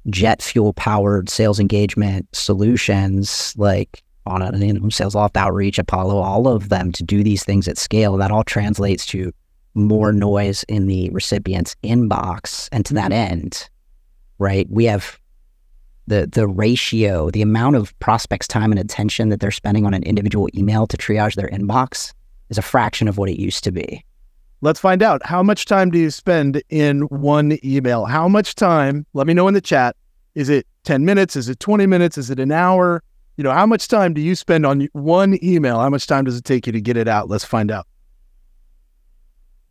[0.10, 6.48] jet fuel powered sales engagement solutions like on a you know Salesloft Outreach, Apollo, all
[6.48, 8.18] of them to do these things at scale.
[8.18, 9.32] That all translates to
[9.74, 13.70] more noise in the recipient's inbox, and to that end,
[14.38, 15.20] right, we have
[16.12, 20.04] the the ratio, the amount of prospects' time and attention that they're spending on an
[20.04, 22.14] individual email to triage their inbox
[22.50, 24.04] is a fraction of what it used to be.
[24.60, 25.26] Let's find out.
[25.26, 28.06] How much time do you spend in one email?
[28.06, 29.06] How much time?
[29.14, 29.96] Let me know in the chat.
[30.36, 31.36] Is it 10 minutes?
[31.36, 32.18] Is it 20 minutes?
[32.18, 33.02] Is it an hour?
[33.38, 35.80] You know, how much time do you spend on one email?
[35.80, 37.30] How much time does it take you to get it out?
[37.30, 37.88] Let's find out.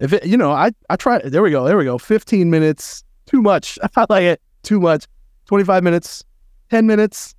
[0.01, 1.21] If it, you know, I I try.
[1.23, 1.65] There we go.
[1.65, 1.99] There we go.
[1.99, 3.05] 15 minutes.
[3.27, 3.79] Too much.
[3.97, 4.41] I like it.
[4.63, 5.07] Too much.
[5.47, 6.25] 25 minutes,
[6.71, 7.35] 10 minutes,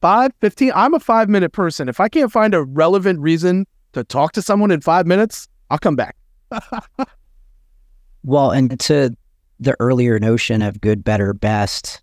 [0.00, 0.72] 5, 15.
[0.74, 1.88] I'm a five minute person.
[1.88, 5.78] If I can't find a relevant reason to talk to someone in five minutes, I'll
[5.78, 6.16] come back.
[8.24, 9.16] well, and to
[9.60, 12.02] the earlier notion of good, better, best,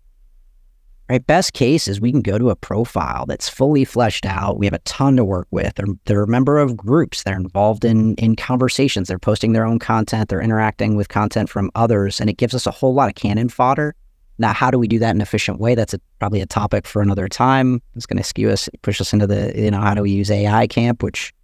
[1.10, 1.24] right?
[1.26, 4.58] Best case is we can go to a profile that's fully fleshed out.
[4.58, 5.74] We have a ton to work with.
[5.74, 7.22] They're, they're a member of groups.
[7.22, 9.08] They're involved in in conversations.
[9.08, 10.30] They're posting their own content.
[10.30, 13.50] They're interacting with content from others, and it gives us a whole lot of cannon
[13.50, 13.94] fodder
[14.40, 15.74] now, how do we do that in an efficient way?
[15.74, 17.82] That's a, probably a topic for another time.
[17.94, 20.30] It's going to skew us, push us into the, you know, how do we use
[20.30, 21.34] AI camp, which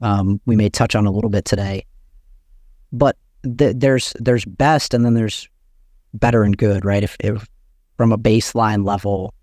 [0.00, 1.84] um, we may touch on a little bit today.
[2.92, 5.48] But th- there's there's best, and then there's
[6.14, 7.02] better and good, right?
[7.02, 7.48] If, if
[7.96, 9.34] from a baseline level,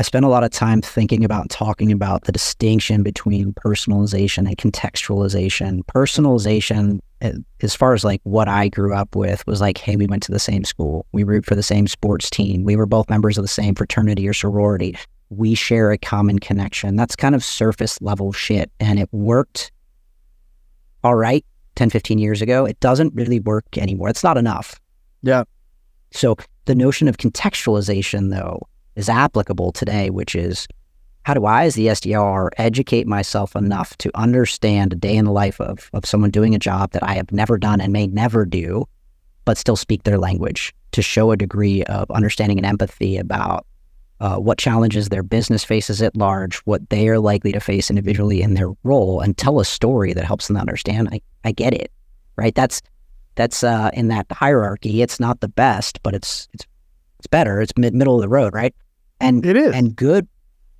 [0.00, 4.56] I spent a lot of time thinking about talking about the distinction between personalization and
[4.56, 5.82] contextualization.
[5.94, 10.06] Personalization, eh, as far as like what I grew up with, was like, hey, we
[10.06, 11.04] went to the same school.
[11.12, 12.64] We root for the same sports team.
[12.64, 14.96] We were both members of the same fraternity or sorority.
[15.28, 16.96] We share a common connection.
[16.96, 18.72] That's kind of surface level shit.
[18.80, 19.70] And it worked
[21.04, 22.64] all right 10, 15 years ago.
[22.64, 24.08] It doesn't really work anymore.
[24.08, 24.80] It's not enough.
[25.20, 25.44] Yeah.
[26.10, 30.66] So the notion of contextualization, though, is applicable today, which is
[31.24, 35.32] how do I, as the SDR, educate myself enough to understand a day in the
[35.32, 38.44] life of, of someone doing a job that I have never done and may never
[38.44, 38.86] do,
[39.44, 43.66] but still speak their language to show a degree of understanding and empathy about
[44.20, 48.42] uh, what challenges their business faces at large, what they are likely to face individually
[48.42, 51.08] in their role, and tell a story that helps them understand.
[51.10, 51.90] I, I get it,
[52.36, 52.54] right?
[52.54, 52.82] That's
[53.36, 55.00] that's uh, in that hierarchy.
[55.00, 56.66] It's not the best, but it's it's
[57.20, 57.60] it's better.
[57.60, 58.74] It's mid middle of the road, right?
[59.20, 60.26] And it is and good.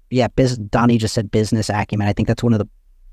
[0.08, 2.08] Yeah, biz, Donnie just said business acumen.
[2.08, 2.68] I think that's one of the,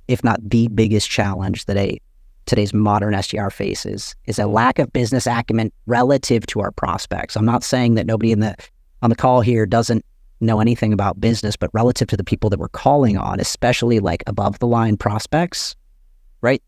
[0.07, 1.99] if not the biggest challenge that a
[2.45, 7.35] today's modern SDR faces is a lack of business acumen relative to our prospects.
[7.35, 8.55] I'm not saying that nobody in the
[9.01, 10.05] on the call here doesn't
[10.39, 14.23] know anything about business, but relative to the people that we're calling on, especially like
[14.25, 15.75] above the line prospects,
[16.39, 16.63] right?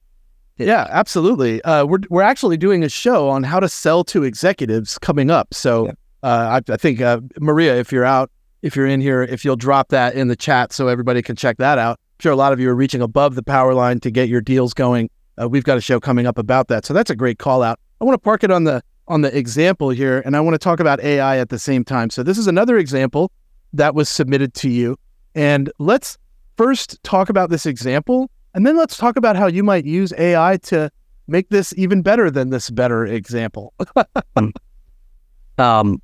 [0.58, 1.62] Yeah, absolutely.
[1.62, 5.54] Uh, we're we're actually doing a show on how to sell to executives coming up.
[5.54, 5.91] So yeah.
[6.21, 9.55] Uh, I, I, think uh, Maria, if you're out, if you're in here, if you'll
[9.55, 11.97] drop that in the chat so everybody can check that out.
[11.97, 14.41] I'm sure a lot of you are reaching above the power line to get your
[14.41, 15.10] deals going.
[15.41, 17.79] Uh, we've got a show coming up about that, so that's a great call out.
[18.01, 20.60] I want to park it on the on the example here, and I want to
[20.60, 22.10] talk about AI at the same time.
[22.10, 23.32] So this is another example
[23.73, 24.97] that was submitted to you,
[25.36, 26.17] and let's
[26.60, 30.58] first talk about this example And then let's talk about how you might use AI
[30.63, 30.91] to
[31.27, 33.73] make this even better than this better example.
[35.58, 36.01] um,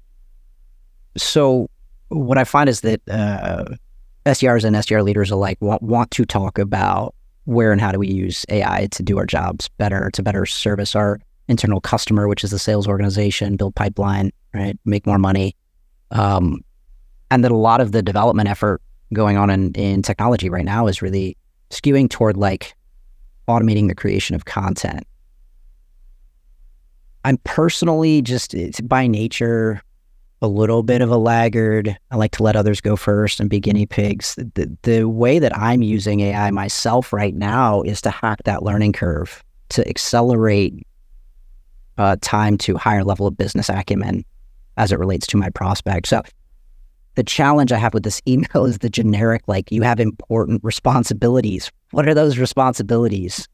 [1.18, 1.70] so
[2.10, 3.66] what I find is that uh,
[4.26, 8.08] SDRs and SDR leaders alike want, want to talk about where and how do we
[8.08, 12.52] use AI to do our jobs better, to better service our internal customer, which is
[12.52, 15.56] the sales organization, build pipeline, right, make more money.
[16.12, 16.62] Um,
[17.30, 18.82] and that a lot of the development effort
[19.14, 21.38] going on in, in technology right now is really
[21.70, 22.76] skewing toward like
[23.48, 25.06] automating the creation of content.
[27.24, 28.56] I'm personally just
[28.88, 29.82] by nature
[30.46, 31.98] a little bit of a laggard.
[32.12, 34.36] I like to let others go first and be guinea pigs.
[34.36, 38.94] The, the way that I'm using AI myself right now is to hack that learning
[38.94, 40.86] curve, to accelerate
[41.98, 44.24] uh, time to higher level of business acumen
[44.78, 46.08] as it relates to my prospect.
[46.08, 46.22] So
[47.16, 51.72] the challenge I have with this email is the generic, like you have important responsibilities.
[51.90, 53.48] What are those responsibilities?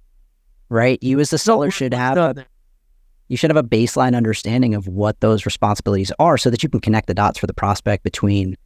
[0.68, 1.02] Right?
[1.02, 2.46] You as the seller should have
[3.32, 6.82] you should have a baseline understanding of what those responsibilities are so that you can
[6.82, 8.58] connect the dots for the prospect between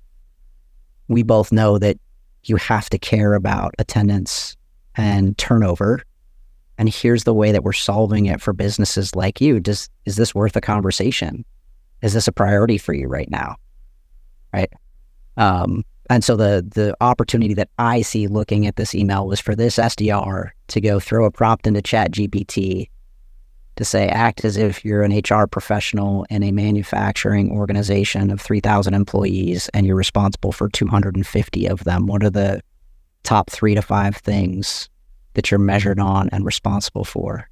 [1.08, 2.00] we both know that
[2.46, 4.58] you have to care about attendance
[4.96, 6.02] and turnover
[6.80, 9.60] and here's the way that we're solving it for businesses like you.
[9.60, 11.46] Does is this worth a conversation?
[12.02, 13.56] Is this a priority for you right now?
[14.52, 14.74] Right?
[15.38, 19.56] Um, and so the the opportunity that I see looking at this email was for
[19.56, 22.90] this SDR to go throw a prompt into Chat GPT
[23.76, 28.94] to say act as if you're an HR professional in a manufacturing organization of 3,000
[28.94, 32.08] employees and you're responsible for 250 of them.
[32.08, 32.62] What are the
[33.24, 34.90] top three to five things
[35.34, 37.50] that you're measured on and responsible for?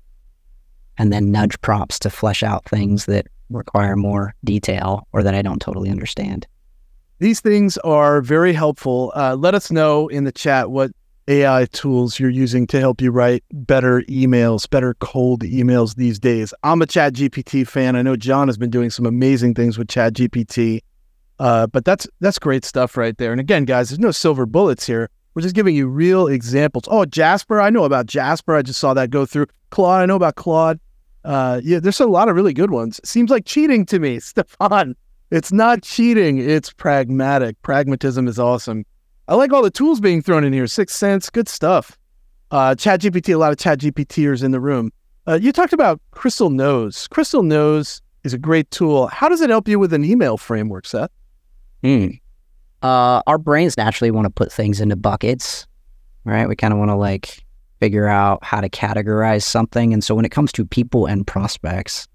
[0.98, 5.42] And then nudge props to flesh out things that require more detail or that I
[5.42, 6.48] don't totally understand.
[7.20, 9.12] These things are very helpful.
[9.16, 10.92] Uh, let us know in the chat what
[11.28, 16.54] AI tools you're using to help you write better emails, better cold emails these days.
[16.64, 17.96] I'm a Chat GPT fan.
[17.96, 20.82] I know John has been doing some amazing things with Chat GPT.
[21.40, 23.32] Uh, but that's that's great stuff right there.
[23.32, 25.10] And again, guys, there's no silver bullets here.
[25.34, 26.84] We're just giving you real examples.
[26.88, 28.56] Oh, Jasper, I know about Jasper.
[28.56, 29.48] I just saw that go through.
[29.72, 30.80] Claude, I know about Claude.
[31.26, 33.00] Uh, yeah, there's a lot of really good ones.
[33.04, 34.96] Seems like cheating to me, Stefan.
[35.32, 37.60] It's not cheating, it's pragmatic.
[37.64, 38.86] Pragmatism is awesome.
[39.28, 40.66] I like all the tools being thrown in here.
[40.66, 41.98] 6sense, good stuff.
[42.52, 44.92] Uh, Chat GPT, a lot of Chat GPTers in the room.
[45.28, 47.08] Uh, you talked about Crystal Knows.
[47.08, 49.08] Crystal Knows is a great tool.
[49.08, 51.12] How does it help you with an email framework, Seth?
[51.84, 52.08] Hmm.
[52.82, 55.66] Uh, our brains naturally want to put things into buckets,
[56.26, 56.48] right?
[56.50, 57.44] We kind of want to like
[57.80, 59.94] figure out how to categorize something.
[59.94, 62.08] And so when it comes to people and prospects,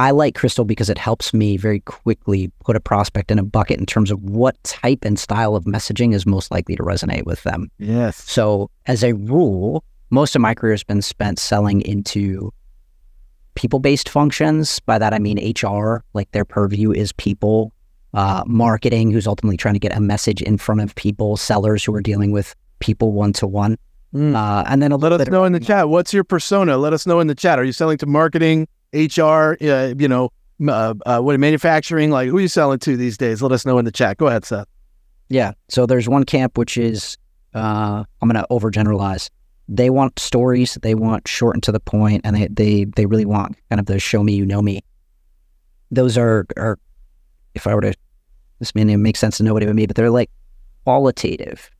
[0.00, 3.78] I like Crystal because it helps me very quickly put a prospect in a bucket
[3.78, 7.42] in terms of what type and style of messaging is most likely to resonate with
[7.42, 7.70] them.
[7.78, 8.16] Yes.
[8.16, 12.50] So, as a rule, most of my career has been spent selling into
[13.56, 14.80] people based functions.
[14.80, 17.70] By that, I mean HR, like their purview is people,
[18.14, 21.94] uh, marketing, who's ultimately trying to get a message in front of people, sellers who
[21.94, 23.76] are dealing with people one to one.
[24.66, 25.90] And then a Let little us bit know in the chat.
[25.90, 26.78] What's your persona?
[26.78, 27.58] Let us know in the chat.
[27.58, 30.30] Are you selling to marketing, HR, uh, you know,
[30.68, 32.10] uh, uh, what manufacturing?
[32.10, 33.42] Like, who are you selling to these days?
[33.42, 34.16] Let us know in the chat.
[34.18, 34.66] Go ahead, Seth.
[35.28, 35.52] Yeah.
[35.68, 37.16] So there's one camp which is
[37.54, 39.30] uh, I'm going to overgeneralize.
[39.68, 40.76] They want stories.
[40.82, 43.86] They want short and to the point, and they they they really want kind of
[43.86, 44.80] the show me you know me.
[45.92, 46.78] Those are are
[47.54, 47.94] if I were to
[48.58, 50.30] this may not make sense to nobody but me, but they're like
[50.84, 51.70] qualitative.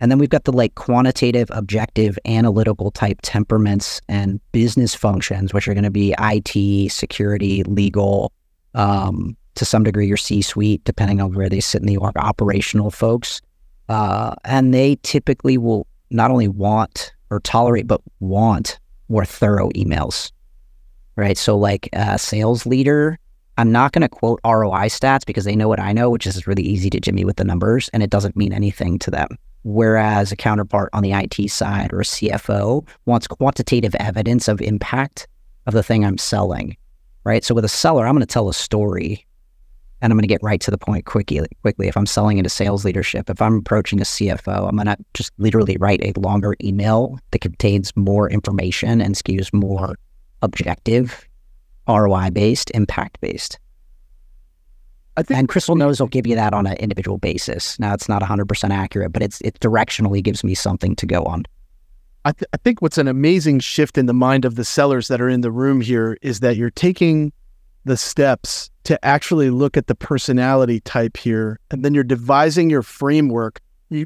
[0.00, 5.66] And then we've got the like quantitative, objective, analytical type temperaments and business functions, which
[5.68, 8.32] are going to be IT, security, legal,
[8.74, 12.90] um, to some degree your C-suite, depending on where they sit in the org, operational
[12.90, 13.40] folks.
[13.88, 18.78] Uh, and they typically will not only want or tolerate, but want
[19.08, 20.30] more thorough emails,
[21.16, 21.38] right?
[21.38, 23.18] So, like a sales leader,
[23.56, 26.46] I'm not going to quote ROI stats because they know what I know, which is
[26.46, 29.28] really easy to jimmy with the numbers, and it doesn't mean anything to them.
[29.66, 35.26] Whereas a counterpart on the IT side or a CFO wants quantitative evidence of impact
[35.66, 36.76] of the thing I'm selling,
[37.24, 37.42] right?
[37.44, 39.26] So with a seller, I'm going to tell a story
[40.00, 41.48] and I'm going to get right to the point quickly.
[41.62, 44.96] Quickly, if I'm selling into sales leadership, if I'm approaching a CFO, I'm going to
[45.14, 49.96] just literally write a longer email that contains more information and skews more
[50.42, 51.26] objective,
[51.88, 53.58] ROI based, impact based.
[55.16, 57.78] I think And Crystal knows will give you that on an individual basis.
[57.78, 61.44] Now it's not 100% accurate, but it's it directionally gives me something to go on.
[62.24, 65.20] I, th- I think what's an amazing shift in the mind of the sellers that
[65.20, 67.32] are in the room here is that you're taking
[67.84, 72.82] the steps to actually look at the personality type here, and then you're devising your
[72.82, 73.60] framework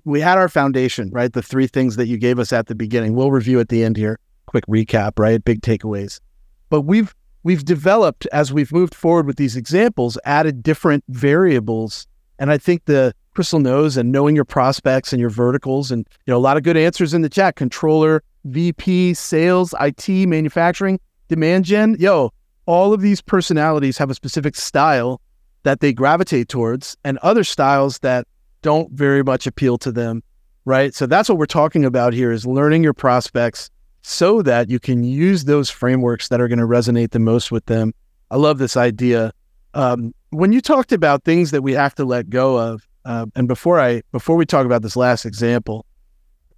[0.05, 1.33] we had our foundation, right?
[1.33, 3.14] The three things that you gave us at the beginning.
[3.14, 4.18] We'll review at the end here.
[4.46, 5.42] Quick recap, right?
[5.42, 6.20] Big takeaways.
[6.68, 12.07] But we've we've developed as we've moved forward with these examples, added different variables.
[12.38, 16.33] And I think the Crystal knows and knowing your prospects and your verticals, and you
[16.33, 17.57] know, a lot of good answers in the chat.
[17.57, 20.98] Controller, VP, sales, IT, manufacturing,
[21.29, 21.96] demand gen.
[21.98, 22.33] Yo,
[22.66, 25.20] all of these personalities have a specific style
[25.62, 28.26] that they gravitate towards, and other styles that
[28.62, 30.22] don't very much appeal to them.
[30.64, 30.94] Right.
[30.94, 33.70] So that's what we're talking about here is learning your prospects
[34.02, 37.66] so that you can use those frameworks that are going to resonate the most with
[37.66, 37.92] them.
[38.30, 39.32] I love this idea.
[39.74, 43.48] Um, when you talked about things that we have to let go of, uh, and
[43.48, 45.86] before I before we talk about this last example,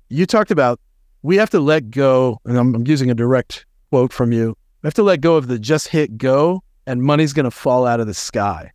[0.09, 0.81] you talked about
[1.22, 4.57] we have to let go, and I'm, I'm using a direct quote from you.
[4.83, 7.87] We have to let go of the just hit go, and money's going to fall
[7.87, 8.72] out of the sky.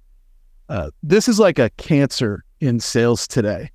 [0.69, 3.69] Uh, this is like a cancer in sales today,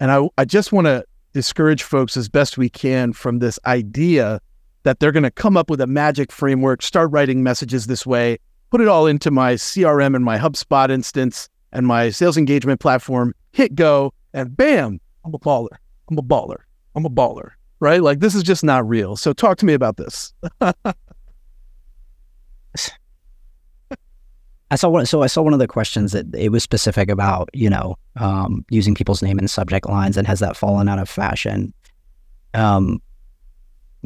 [0.00, 4.40] and I I just want to discourage folks as best we can from this idea
[4.84, 8.38] that they're going to come up with a magic framework, start writing messages this way,
[8.70, 13.34] put it all into my CRM and my HubSpot instance and my sales engagement platform,
[13.52, 15.76] hit go, and bam, I'm a baller.
[16.08, 16.58] I'm a baller.
[16.94, 17.50] I'm a baller.
[17.80, 18.02] Right?
[18.02, 19.16] Like this is just not real.
[19.16, 20.32] So talk to me about this.
[24.74, 25.06] I saw one.
[25.06, 28.64] So I saw one of the questions that it was specific about, you know, um,
[28.70, 31.72] using people's name in subject lines, and has that fallen out of fashion?
[32.54, 33.00] Um,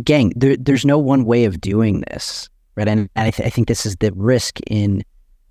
[0.05, 2.87] gang, there, there's no one way of doing this, right?
[2.87, 5.03] And, and I, th- I think this is the risk in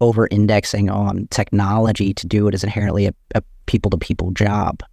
[0.01, 4.83] over-indexing on technology to do it is inherently a people-to-people job.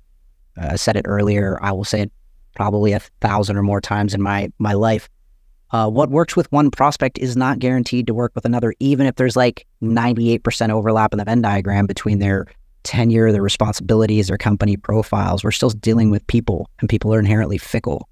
[0.56, 1.58] Uh, I said it earlier.
[1.60, 2.12] I will say it
[2.56, 5.10] probably a thousand or more times in my my life.
[5.74, 9.16] Uh, what works with one prospect is not guaranteed to work with another, even if
[9.16, 12.46] there's like 98% overlap in the Venn diagram between their
[12.84, 15.42] tenure, their responsibilities, their company profiles.
[15.42, 18.08] We're still dealing with people, and people are inherently fickle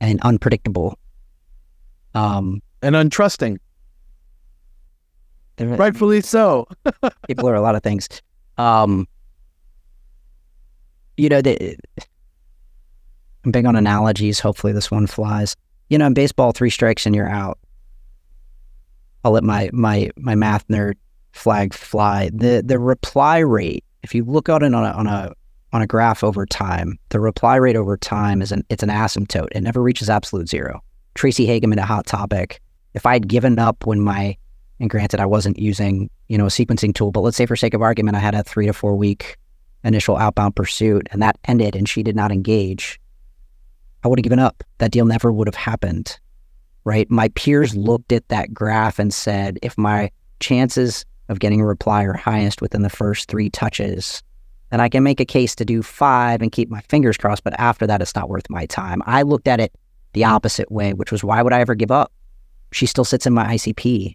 [0.00, 0.96] and unpredictable.
[2.14, 3.58] Um, and untrusting.
[5.58, 6.68] Rightfully so.
[7.26, 8.08] people are a lot of things.
[8.58, 9.08] Um,
[11.16, 11.76] you know, the,
[13.44, 14.38] I'm big on analogies.
[14.38, 15.56] Hopefully, this one flies
[15.88, 17.58] you know, in baseball, three strikes and you're out.
[19.24, 20.94] I'll let my my my math nerd
[21.32, 22.30] flag fly.
[22.32, 25.32] The the reply rate, if you look at it on a on a
[25.72, 29.48] on a graph over time, the reply rate over time is an it's an asymptote.
[29.52, 30.80] It never reaches absolute zero.
[31.14, 32.60] Tracy Hageman, a hot topic.
[32.94, 34.36] If I'd given up when my
[34.78, 37.74] and granted I wasn't using, you know, a sequencing tool, but let's say for sake
[37.74, 39.36] of argument, I had a three to four week
[39.84, 43.00] initial outbound pursuit and that ended and she did not engage.
[44.06, 44.62] I would have given up.
[44.78, 46.16] That deal never would have happened.
[46.84, 47.10] Right.
[47.10, 52.04] My peers looked at that graph and said, if my chances of getting a reply
[52.04, 54.22] are highest within the first three touches,
[54.70, 57.42] then I can make a case to do five and keep my fingers crossed.
[57.42, 59.02] But after that, it's not worth my time.
[59.06, 59.74] I looked at it
[60.12, 62.12] the opposite way, which was why would I ever give up?
[62.70, 64.14] She still sits in my ICP.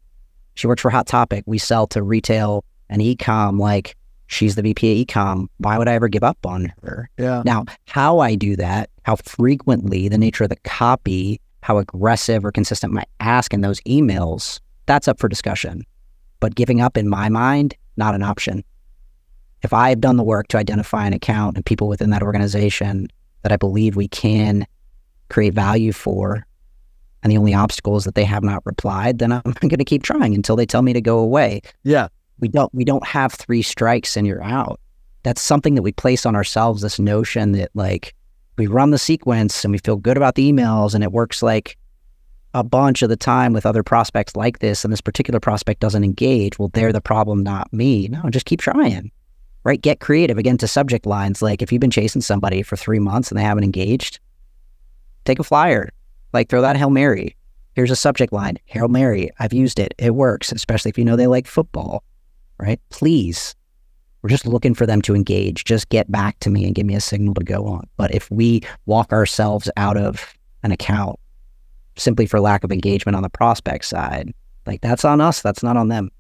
[0.54, 1.44] She works for Hot Topic.
[1.48, 3.60] We sell to retail and ecom.
[3.60, 5.48] Like she's the VP of ecom.
[5.58, 7.10] Why would I ever give up on her?
[7.18, 7.44] Yeah.
[7.44, 12.52] Now, how I do that, how frequently, the nature of the copy, how aggressive or
[12.52, 15.84] consistent my ask in those emails, that's up for discussion.
[16.40, 18.64] But giving up in my mind, not an option.
[19.64, 23.08] If I've done the work to identify an account and people within that organization
[23.44, 24.66] that I believe we can
[25.30, 26.46] create value for,
[27.24, 30.04] and the only obstacle is that they have not replied, then I'm going to keep
[30.04, 31.62] trying until they tell me to go away.
[31.84, 32.08] Yeah.
[32.40, 34.80] We don't we don't have three strikes and you're out.
[35.22, 36.82] That's something that we place on ourselves.
[36.82, 38.16] This notion that like
[38.58, 41.78] we run the sequence and we feel good about the emails and it works like
[42.54, 46.04] a bunch of the time with other prospects like this and this particular prospect doesn't
[46.04, 48.08] engage well they're the problem not me.
[48.08, 49.12] No just keep trying
[49.64, 49.80] right?
[49.80, 50.40] Get creative.
[50.40, 53.44] Again to subject lines like if you've been chasing somebody for three months and they
[53.44, 54.20] haven't engaged
[55.26, 55.90] take a flyer
[56.34, 57.36] like throw that hail mary.
[57.74, 59.94] Here's a subject line hail mary i've used it.
[59.98, 62.04] It works especially if you know they like football
[62.62, 62.80] right?
[62.90, 63.56] Please,
[64.22, 65.64] we're just looking for them to engage.
[65.64, 67.88] Just get back to me and give me a signal to go on.
[67.98, 70.34] But if we walk ourselves out of
[70.64, 71.20] an account
[71.98, 74.34] simply for lack of engagement on the prospect side,
[74.66, 75.42] like that's on us.
[75.42, 76.12] That's not on them.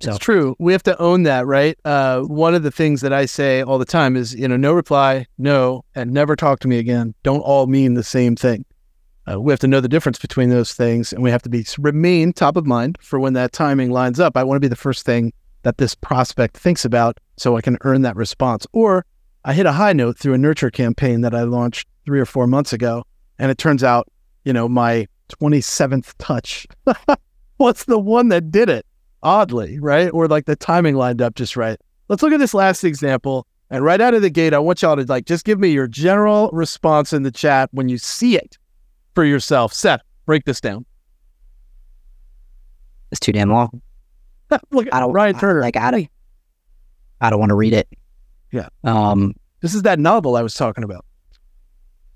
[0.00, 0.10] So.
[0.10, 0.56] It's true.
[0.58, 1.78] We have to own that, right?
[1.84, 4.72] Uh, one of the things that I say all the time is, you know, no
[4.72, 7.14] reply, no, and never talk to me again.
[7.22, 8.64] Don't all mean the same thing.
[9.30, 11.64] Uh, we have to know the difference between those things, and we have to be
[11.78, 14.36] remain top of mind for when that timing lines up.
[14.36, 15.32] I want to be the first thing
[15.62, 18.66] that this prospect thinks about, so I can earn that response.
[18.72, 19.04] Or
[19.44, 22.46] I hit a high note through a nurture campaign that I launched three or four
[22.46, 23.04] months ago,
[23.38, 24.08] and it turns out,
[24.44, 25.06] you know, my
[25.40, 26.66] 27th touch
[27.58, 28.86] was the one that did it.
[29.24, 30.08] Oddly, right?
[30.12, 31.78] Or like the timing lined up just right.
[32.08, 34.96] Let's look at this last example And right out of the gate, I want y'all
[34.96, 38.58] to like just give me your general response in the chat when you see it
[39.14, 39.72] for yourself.
[39.72, 40.84] Seth, break this down.
[43.12, 43.80] It's too damn long.
[44.70, 45.60] Look I don't Ryan I- Turner.
[45.60, 46.08] like I don't.
[47.20, 47.88] I don't want to read it.
[48.50, 48.68] Yeah.
[48.84, 49.34] Um.
[49.60, 51.04] this is that novel I was talking about.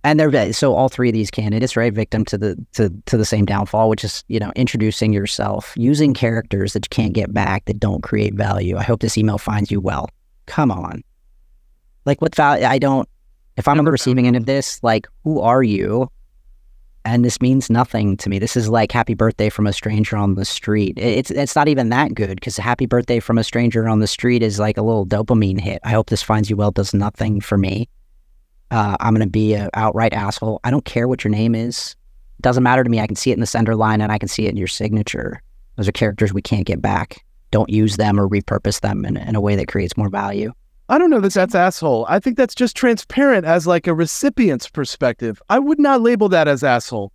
[0.05, 3.25] and they're so all three of these candidates right victim to the to to the
[3.25, 7.65] same downfall which is you know introducing yourself using characters that you can't get back
[7.67, 10.09] that don't create value i hope this email finds you well
[10.47, 11.03] come on
[12.05, 13.09] like what value i don't
[13.57, 16.09] if i'm on the receiving end of this like who are you
[17.07, 20.35] and this means nothing to me this is like happy birthday from a stranger on
[20.35, 24.01] the street it's it's not even that good because happy birthday from a stranger on
[24.01, 26.93] the street is like a little dopamine hit i hope this finds you well does
[26.93, 27.89] nothing for me
[28.71, 30.61] uh, I'm to be an outright asshole.
[30.65, 31.95] I don't care what your name is.
[32.39, 33.01] It doesn't matter to me.
[33.01, 34.67] I can see it in the sender line and I can see it in your
[34.67, 35.43] signature.
[35.77, 37.25] Those are characters we can't get back.
[37.51, 40.53] Don't use them or repurpose them in, in a way that creates more value.
[40.89, 42.07] I don't know that that's asshole.
[42.09, 45.43] I think that's just transparent as like a recipient's perspective.
[45.49, 47.13] I would not label that as asshole.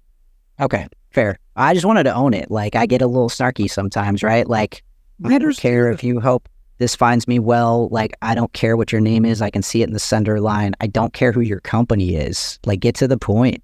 [0.59, 1.39] Okay, fair.
[1.55, 2.51] I just wanted to own it.
[2.51, 4.47] Like I get a little snarky sometimes, right?
[4.47, 4.83] Like
[5.23, 6.49] I don't care if you hope
[6.79, 7.87] this finds me well.
[7.89, 9.41] Like I don't care what your name is.
[9.41, 10.73] I can see it in the sender line.
[10.81, 12.59] I don't care who your company is.
[12.65, 13.63] Like get to the point,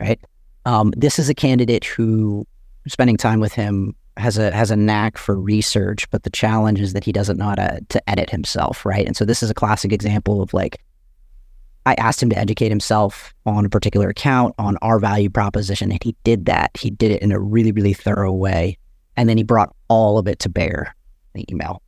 [0.00, 0.20] right?
[0.64, 2.46] Um, this is a candidate who
[2.86, 6.92] spending time with him has a has a knack for research, but the challenge is
[6.92, 9.06] that he doesn't know how to, to edit himself, right?
[9.06, 10.80] And so this is a classic example of like
[11.86, 16.02] I asked him to educate himself on a particular account on our value proposition, and
[16.02, 16.76] he did that.
[16.76, 18.76] He did it in a really, really thorough way.
[19.16, 20.94] And then he brought all of it to bear
[21.34, 21.82] in the email.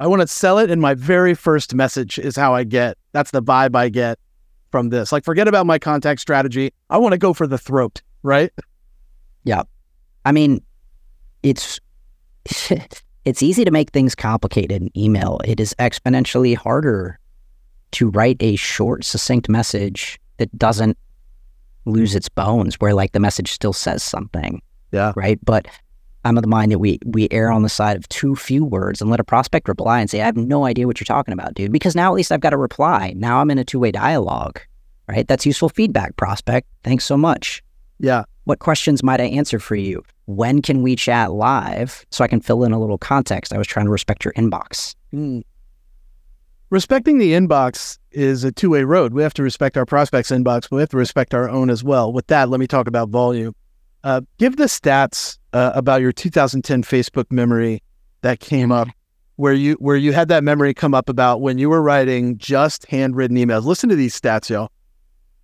[0.00, 2.96] I want to sell it in my very first message is how I get.
[3.12, 4.18] That's the vibe I get
[4.70, 5.12] from this.
[5.12, 6.72] Like forget about my contact strategy.
[6.90, 8.50] I want to go for the throat, right?
[9.44, 9.62] Yeah.
[10.24, 10.62] I mean,
[11.42, 11.80] it's
[13.24, 15.40] it's easy to make things complicated in email.
[15.44, 17.18] It is exponentially harder
[17.92, 20.98] to write a short, succinct message that doesn't
[21.84, 24.62] lose its bones, where like the message still says something.
[24.92, 25.12] Yeah.
[25.16, 25.38] Right.
[25.44, 25.66] But
[26.24, 29.00] I'm of the mind that we we err on the side of too few words
[29.00, 31.54] and let a prospect reply and say, I have no idea what you're talking about,
[31.54, 31.72] dude.
[31.72, 33.12] Because now at least I've got a reply.
[33.16, 34.60] Now I'm in a two-way dialogue.
[35.08, 35.26] Right.
[35.26, 36.68] That's useful feedback, prospect.
[36.84, 37.62] Thanks so much.
[37.98, 38.24] Yeah.
[38.44, 40.02] What questions might I answer for you?
[40.26, 43.52] When can we chat live so I can fill in a little context?
[43.52, 44.94] I was trying to respect your inbox.
[46.70, 49.12] Respecting the inbox is a two-way road.
[49.12, 51.84] We have to respect our prospects' inbox, but we have to respect our own as
[51.84, 52.12] well.
[52.12, 53.54] With that, let me talk about volume.
[54.02, 57.82] Uh, give the stats uh, about your 2010 Facebook memory
[58.22, 58.88] that came up,
[59.36, 62.86] where you where you had that memory come up about when you were writing just
[62.86, 63.64] handwritten emails.
[63.64, 64.70] Listen to these stats, y'all.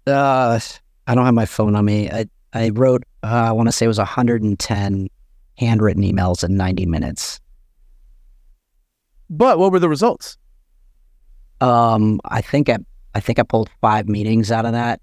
[0.06, 0.58] Uh,
[1.06, 2.10] I don't have my phone on me.
[2.10, 2.26] I,
[2.58, 5.08] I wrote, uh, I want to say it was 110
[5.56, 7.40] handwritten emails in 90 minutes.
[9.30, 10.36] But what were the results?
[11.60, 12.78] Um, I think I,
[13.14, 15.00] I think I pulled five meetings out of that,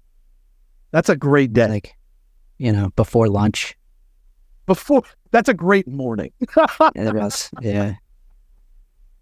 [0.90, 1.68] That's a great day.
[1.68, 1.94] like,
[2.58, 3.76] you know, before lunch.
[4.66, 6.32] Before that's a great morning.
[6.94, 7.94] It was, yeah.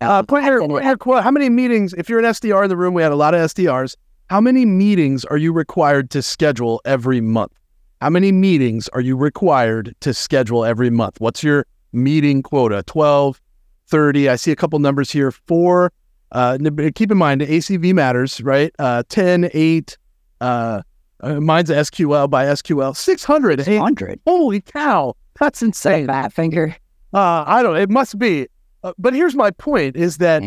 [0.01, 2.69] Uh, point here, And point here, quote, how many meetings, if you're an SDR in
[2.69, 3.97] the room, we had a lot of SDRs.
[4.31, 7.53] How many meetings are you required to schedule every month?
[8.01, 11.21] How many meetings are you required to schedule every month?
[11.21, 12.83] What's your meeting quota?
[12.87, 13.41] 12,
[13.87, 14.29] 30.
[14.29, 15.31] I see a couple numbers here.
[15.31, 15.93] Four.
[16.33, 16.59] Uh,
[16.95, 18.75] keep in mind, ACV matters, right?
[18.79, 19.97] Uh, 10, 8.
[20.41, 20.83] Uh,
[21.21, 22.97] uh, mine's SQL by SQL.
[22.97, 23.61] 600.
[23.61, 24.21] Hey, 100.
[24.27, 25.15] holy cow.
[25.39, 26.07] That's insane.
[26.07, 26.77] that finger.
[27.13, 27.77] Uh, I don't.
[27.77, 28.49] It must be.
[28.83, 30.43] Uh, but here's my point: is that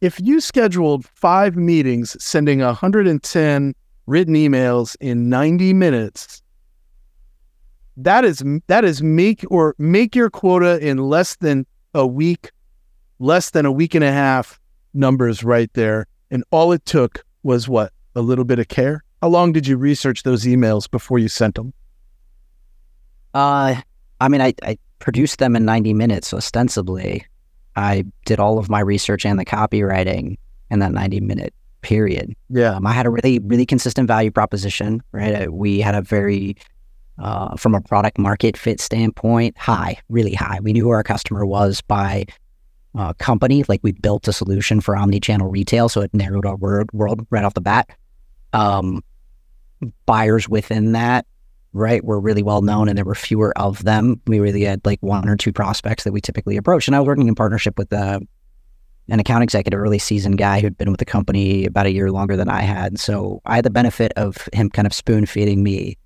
[0.00, 3.74] if you scheduled five meetings, sending 110
[4.06, 6.42] written emails in 90 minutes,
[7.98, 12.50] that is that is make or make your quota in less than a week,
[13.18, 14.58] less than a week and a half.
[14.94, 19.04] Numbers right there, and all it took was what a little bit of care.
[19.22, 21.72] How long did you research those emails before you sent them?
[23.34, 23.76] Uh,
[24.20, 27.24] I mean, I, I produced them in 90 minutes, ostensibly.
[27.76, 30.36] I did all of my research and the copywriting
[30.70, 32.34] in that 90 minute period.
[32.50, 35.52] Yeah, Um, I had a really, really consistent value proposition, right?
[35.52, 36.56] We had a very,
[37.18, 40.60] uh, from a product market fit standpoint, high, really high.
[40.60, 42.26] We knew who our customer was by
[42.96, 43.64] uh, company.
[43.68, 47.44] Like we built a solution for omni-channel retail, so it narrowed our world, world right
[47.44, 47.90] off the bat.
[48.52, 49.02] Um,
[50.06, 51.26] buyers within that,
[51.72, 54.20] right, were really well known, and there were fewer of them.
[54.26, 56.88] We really had like one or two prospects that we typically approach.
[56.88, 58.20] And I was working in partnership with uh,
[59.08, 62.36] an account executive, early season guy who'd been with the company about a year longer
[62.36, 62.98] than I had.
[62.98, 65.96] So I had the benefit of him kind of spoon feeding me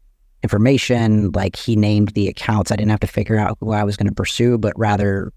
[0.42, 1.30] information.
[1.32, 2.70] Like he named the accounts.
[2.70, 5.32] I didn't have to figure out who I was going to pursue, but rather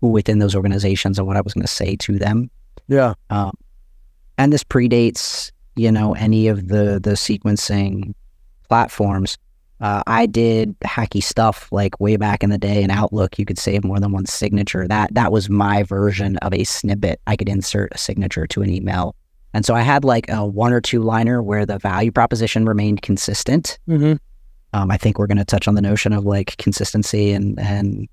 [0.00, 2.50] who within those organizations and what I was going to say to them.
[2.88, 3.14] yeah.
[3.30, 3.52] Um,
[4.36, 8.14] and this predates you know any of the the sequencing
[8.68, 9.38] platforms.
[9.80, 13.38] Uh, I did hacky stuff like way back in the day in Outlook.
[13.38, 14.86] You could save more than one signature.
[14.88, 17.20] That that was my version of a snippet.
[17.26, 19.14] I could insert a signature to an email,
[19.54, 23.00] and so I had like a one or two liner where the value proposition remained
[23.00, 23.78] consistent.
[23.88, 24.14] Mm-hmm.
[24.74, 28.08] Um, I think we're going to touch on the notion of like consistency and and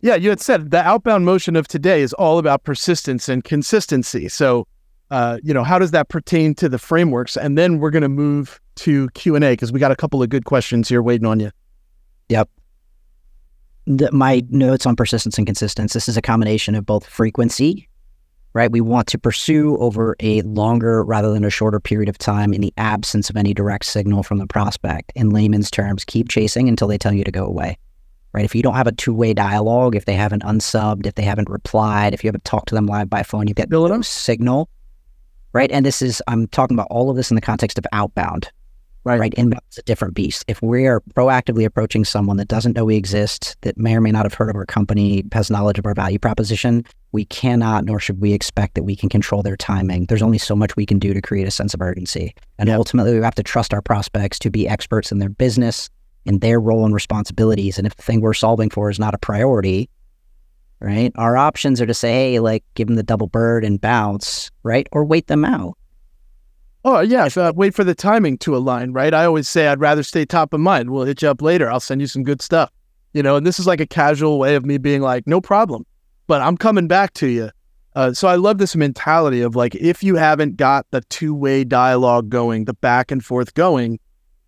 [0.00, 4.28] Yeah, you had said the outbound motion of today is all about persistence and consistency.
[4.28, 4.66] So,
[5.10, 7.36] uh, you know, how does that pertain to the frameworks?
[7.36, 10.22] And then we're going to move to Q and A because we got a couple
[10.22, 11.50] of good questions here waiting on you.
[12.28, 12.48] Yep.
[13.86, 15.96] The, my notes on persistence and consistency.
[15.96, 17.88] This is a combination of both frequency,
[18.54, 18.70] right?
[18.70, 22.60] We want to pursue over a longer rather than a shorter period of time in
[22.60, 25.12] the absence of any direct signal from the prospect.
[25.14, 27.78] In layman's terms, keep chasing until they tell you to go away,
[28.32, 28.44] right?
[28.44, 31.50] If you don't have a two way dialogue, if they haven't unsubbed, if they haven't
[31.50, 34.68] replied, if you haven't talked to them live by phone, you get no signal,
[35.52, 35.70] right?
[35.70, 38.50] And this is, I'm talking about all of this in the context of outbound
[39.08, 39.20] Right.
[39.20, 39.34] right?
[39.34, 40.44] Inbound is a different beast.
[40.48, 44.12] If we are proactively approaching someone that doesn't know we exist, that may or may
[44.12, 47.98] not have heard of our company, has knowledge of our value proposition, we cannot nor
[47.98, 50.04] should we expect that we can control their timing.
[50.06, 52.34] There's only so much we can do to create a sense of urgency.
[52.58, 55.88] And ultimately, we have to trust our prospects to be experts in their business,
[56.26, 57.78] in their role and responsibilities.
[57.78, 59.88] And if the thing we're solving for is not a priority,
[60.80, 64.50] right, our options are to say, hey, like, give them the double bird and bounce,
[64.62, 64.86] right?
[64.92, 65.77] Or wait them out.
[66.84, 69.12] Oh yeah, so, uh, wait for the timing to align, right?
[69.12, 70.90] I always say I'd rather stay top of mind.
[70.90, 71.70] We'll hit you up later.
[71.70, 72.70] I'll send you some good stuff,
[73.12, 73.36] you know.
[73.36, 75.84] And this is like a casual way of me being like, no problem,
[76.28, 77.50] but I'm coming back to you.
[77.96, 81.64] Uh, so I love this mentality of like, if you haven't got the two way
[81.64, 83.98] dialogue going, the back and forth going,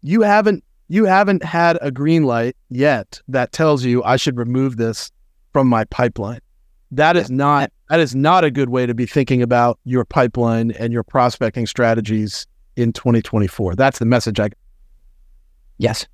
[0.02, 4.76] you haven't you haven't had a green light yet that tells you I should remove
[4.76, 5.10] this
[5.52, 6.40] from my pipeline.
[6.92, 10.72] That is not that is not a good way to be thinking about your pipeline
[10.72, 13.74] and your prospecting strategies in 2024.
[13.74, 14.50] That's the message I
[15.78, 16.06] Yes.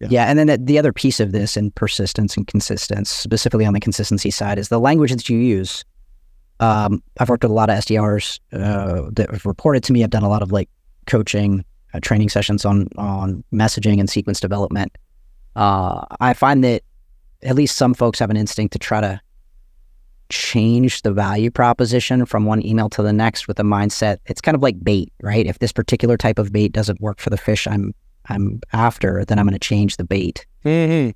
[0.00, 0.08] Yeah.
[0.10, 0.24] Yeah.
[0.24, 3.80] And then the, the other piece of this and persistence and consistency, specifically on the
[3.80, 5.84] consistency side, is the language that you use.
[6.58, 10.02] Um, I've worked with a lot of SDRs uh, that have reported to me.
[10.02, 10.70] I've done a lot of like
[11.06, 14.96] coaching, uh, training sessions on on messaging and sequence development.
[15.56, 16.82] Uh, I find that
[17.42, 19.20] at least some folks have an instinct to try to
[20.30, 24.18] change the value proposition from one email to the next with a mindset.
[24.26, 25.46] It's kind of like bait, right?
[25.46, 27.94] If this particular type of bait doesn't work for the fish I'm
[28.28, 30.46] I'm after, then I'm going to change the bait.
[30.64, 31.10] mm-hmm.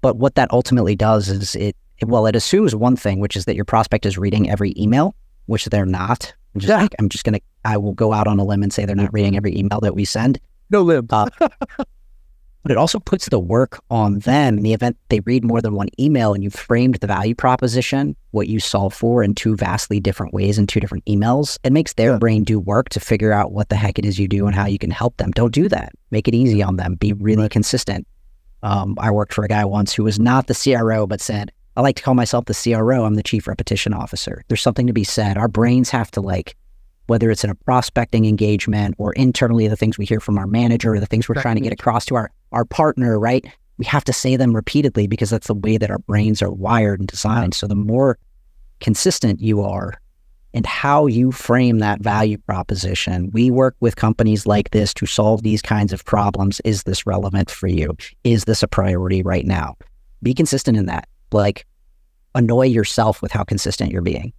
[0.00, 3.44] But what that ultimately does is it, it well, it assumes one thing, which is
[3.44, 5.14] that your prospect is reading every email,
[5.46, 6.32] which they're not.
[6.54, 6.88] I'm just, Yeah.
[6.98, 9.36] I'm just gonna, I will go out on a limb and say they're not reading
[9.36, 10.40] every email that we send.
[10.70, 11.06] no limb.
[11.10, 11.28] Uh,
[12.62, 15.74] but it also puts the work on them in the event they read more than
[15.74, 19.98] one email and you framed the value proposition, what you solve for in two vastly
[20.00, 21.58] different ways in two different emails.
[21.64, 24.28] It makes their brain do work to figure out what the heck it is you
[24.28, 25.30] do and how you can help them.
[25.32, 25.92] Don't do that.
[26.10, 26.94] Make it easy on them.
[26.96, 27.50] Be really Right.
[27.50, 28.06] consistent.
[28.62, 31.80] Um, I worked for a guy once who was not the CRO, but said, I
[31.80, 33.04] like to call myself the CRO.
[33.04, 34.42] I'm the chief repetition officer.
[34.48, 35.38] There's something to be said.
[35.38, 36.56] Our brains have to like,
[37.10, 40.94] whether it's in a prospecting engagement or internally, the things we hear from our manager
[40.94, 43.44] or the things we're trying to get across to our, our partner, right?
[43.78, 47.00] We have to say them repeatedly because that's the way that our brains are wired
[47.00, 47.54] and designed.
[47.54, 48.16] So the more
[48.78, 50.00] consistent you are
[50.54, 53.28] and how you frame that value proposition.
[53.32, 56.60] We work with companies like this to solve these kinds of problems.
[56.64, 57.96] Is this relevant for you?
[58.22, 59.76] Is this a priority right now?
[60.22, 61.08] Be consistent in that.
[61.32, 61.66] Like,
[62.36, 64.32] annoy yourself with how consistent you're being.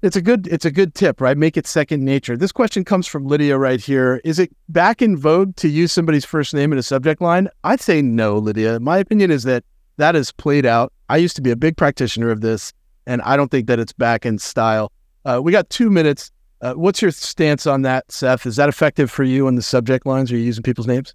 [0.00, 1.36] It's a good it's a good tip, right?
[1.36, 2.36] Make it second nature.
[2.36, 4.20] This question comes from Lydia right here.
[4.22, 7.48] Is it back in vogue to use somebody's first name in a subject line?
[7.64, 8.78] I'd say no, Lydia.
[8.78, 9.64] My opinion is that
[9.96, 10.92] that is played out.
[11.08, 12.72] I used to be a big practitioner of this,
[13.08, 14.92] and I don't think that it's back in style.
[15.24, 16.30] Uh, we got two minutes.
[16.60, 18.46] Uh, what's your stance on that, Seth?
[18.46, 20.30] Is that effective for you on the subject lines?
[20.30, 21.12] Are you using people's names?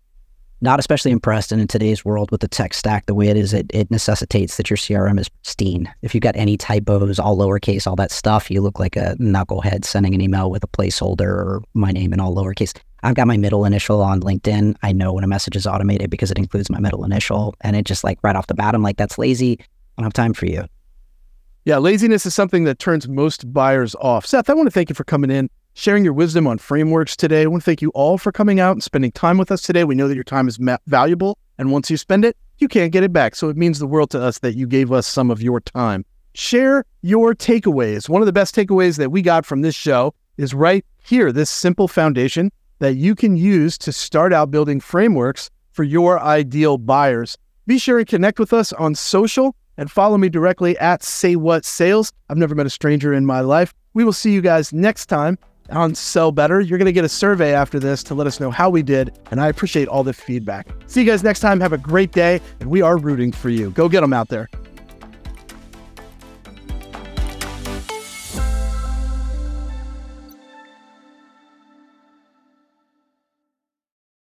[0.64, 1.52] Not especially impressed.
[1.52, 4.56] And in today's world with the tech stack, the way it is, it, it necessitates
[4.56, 5.94] that your CRM is pristine.
[6.02, 9.84] If you've got any typos, all lowercase, all that stuff, you look like a knucklehead
[9.84, 12.80] sending an email with a placeholder or my name in all lowercase.
[13.04, 14.78] I've got my middle initial on LinkedIn.
[14.82, 17.54] I know when a message is automated because it includes my middle initial.
[17.60, 19.58] And it just like right off the bat, I'm like, that's lazy.
[19.60, 19.66] I
[19.98, 20.64] don't have time for you.
[21.66, 24.26] Yeah, laziness is something that turns most buyers off.
[24.26, 27.44] Seth, I want to thank you for coming in, sharing your wisdom on frameworks today.
[27.44, 29.84] I want to thank you all for coming out and spending time with us today.
[29.84, 33.04] We know that your time is valuable, and once you spend it, you can't get
[33.04, 33.36] it back.
[33.36, 36.06] So it means the world to us that you gave us some of your time.
[36.36, 38.10] Share your takeaways.
[38.10, 41.50] One of the best takeaways that we got from this show is right here this
[41.50, 47.38] simple foundation that you can use to start out building frameworks for your ideal buyers.
[47.68, 51.66] Be sure and connect with us on social and follow me directly at Say What
[51.66, 52.12] Sales.
[52.30, 53.74] I've never met a stranger in my life.
[53.94, 55.38] We will see you guys next time
[55.74, 56.62] on Sell Better.
[56.62, 59.18] You're going to get a survey after this to let us know how we did.
[59.32, 60.68] And I appreciate all the feedback.
[60.88, 61.60] See you guys next time.
[61.60, 62.42] Have a great day.
[62.60, 63.72] And we are rooting for you.
[63.72, 64.50] Go get them out there.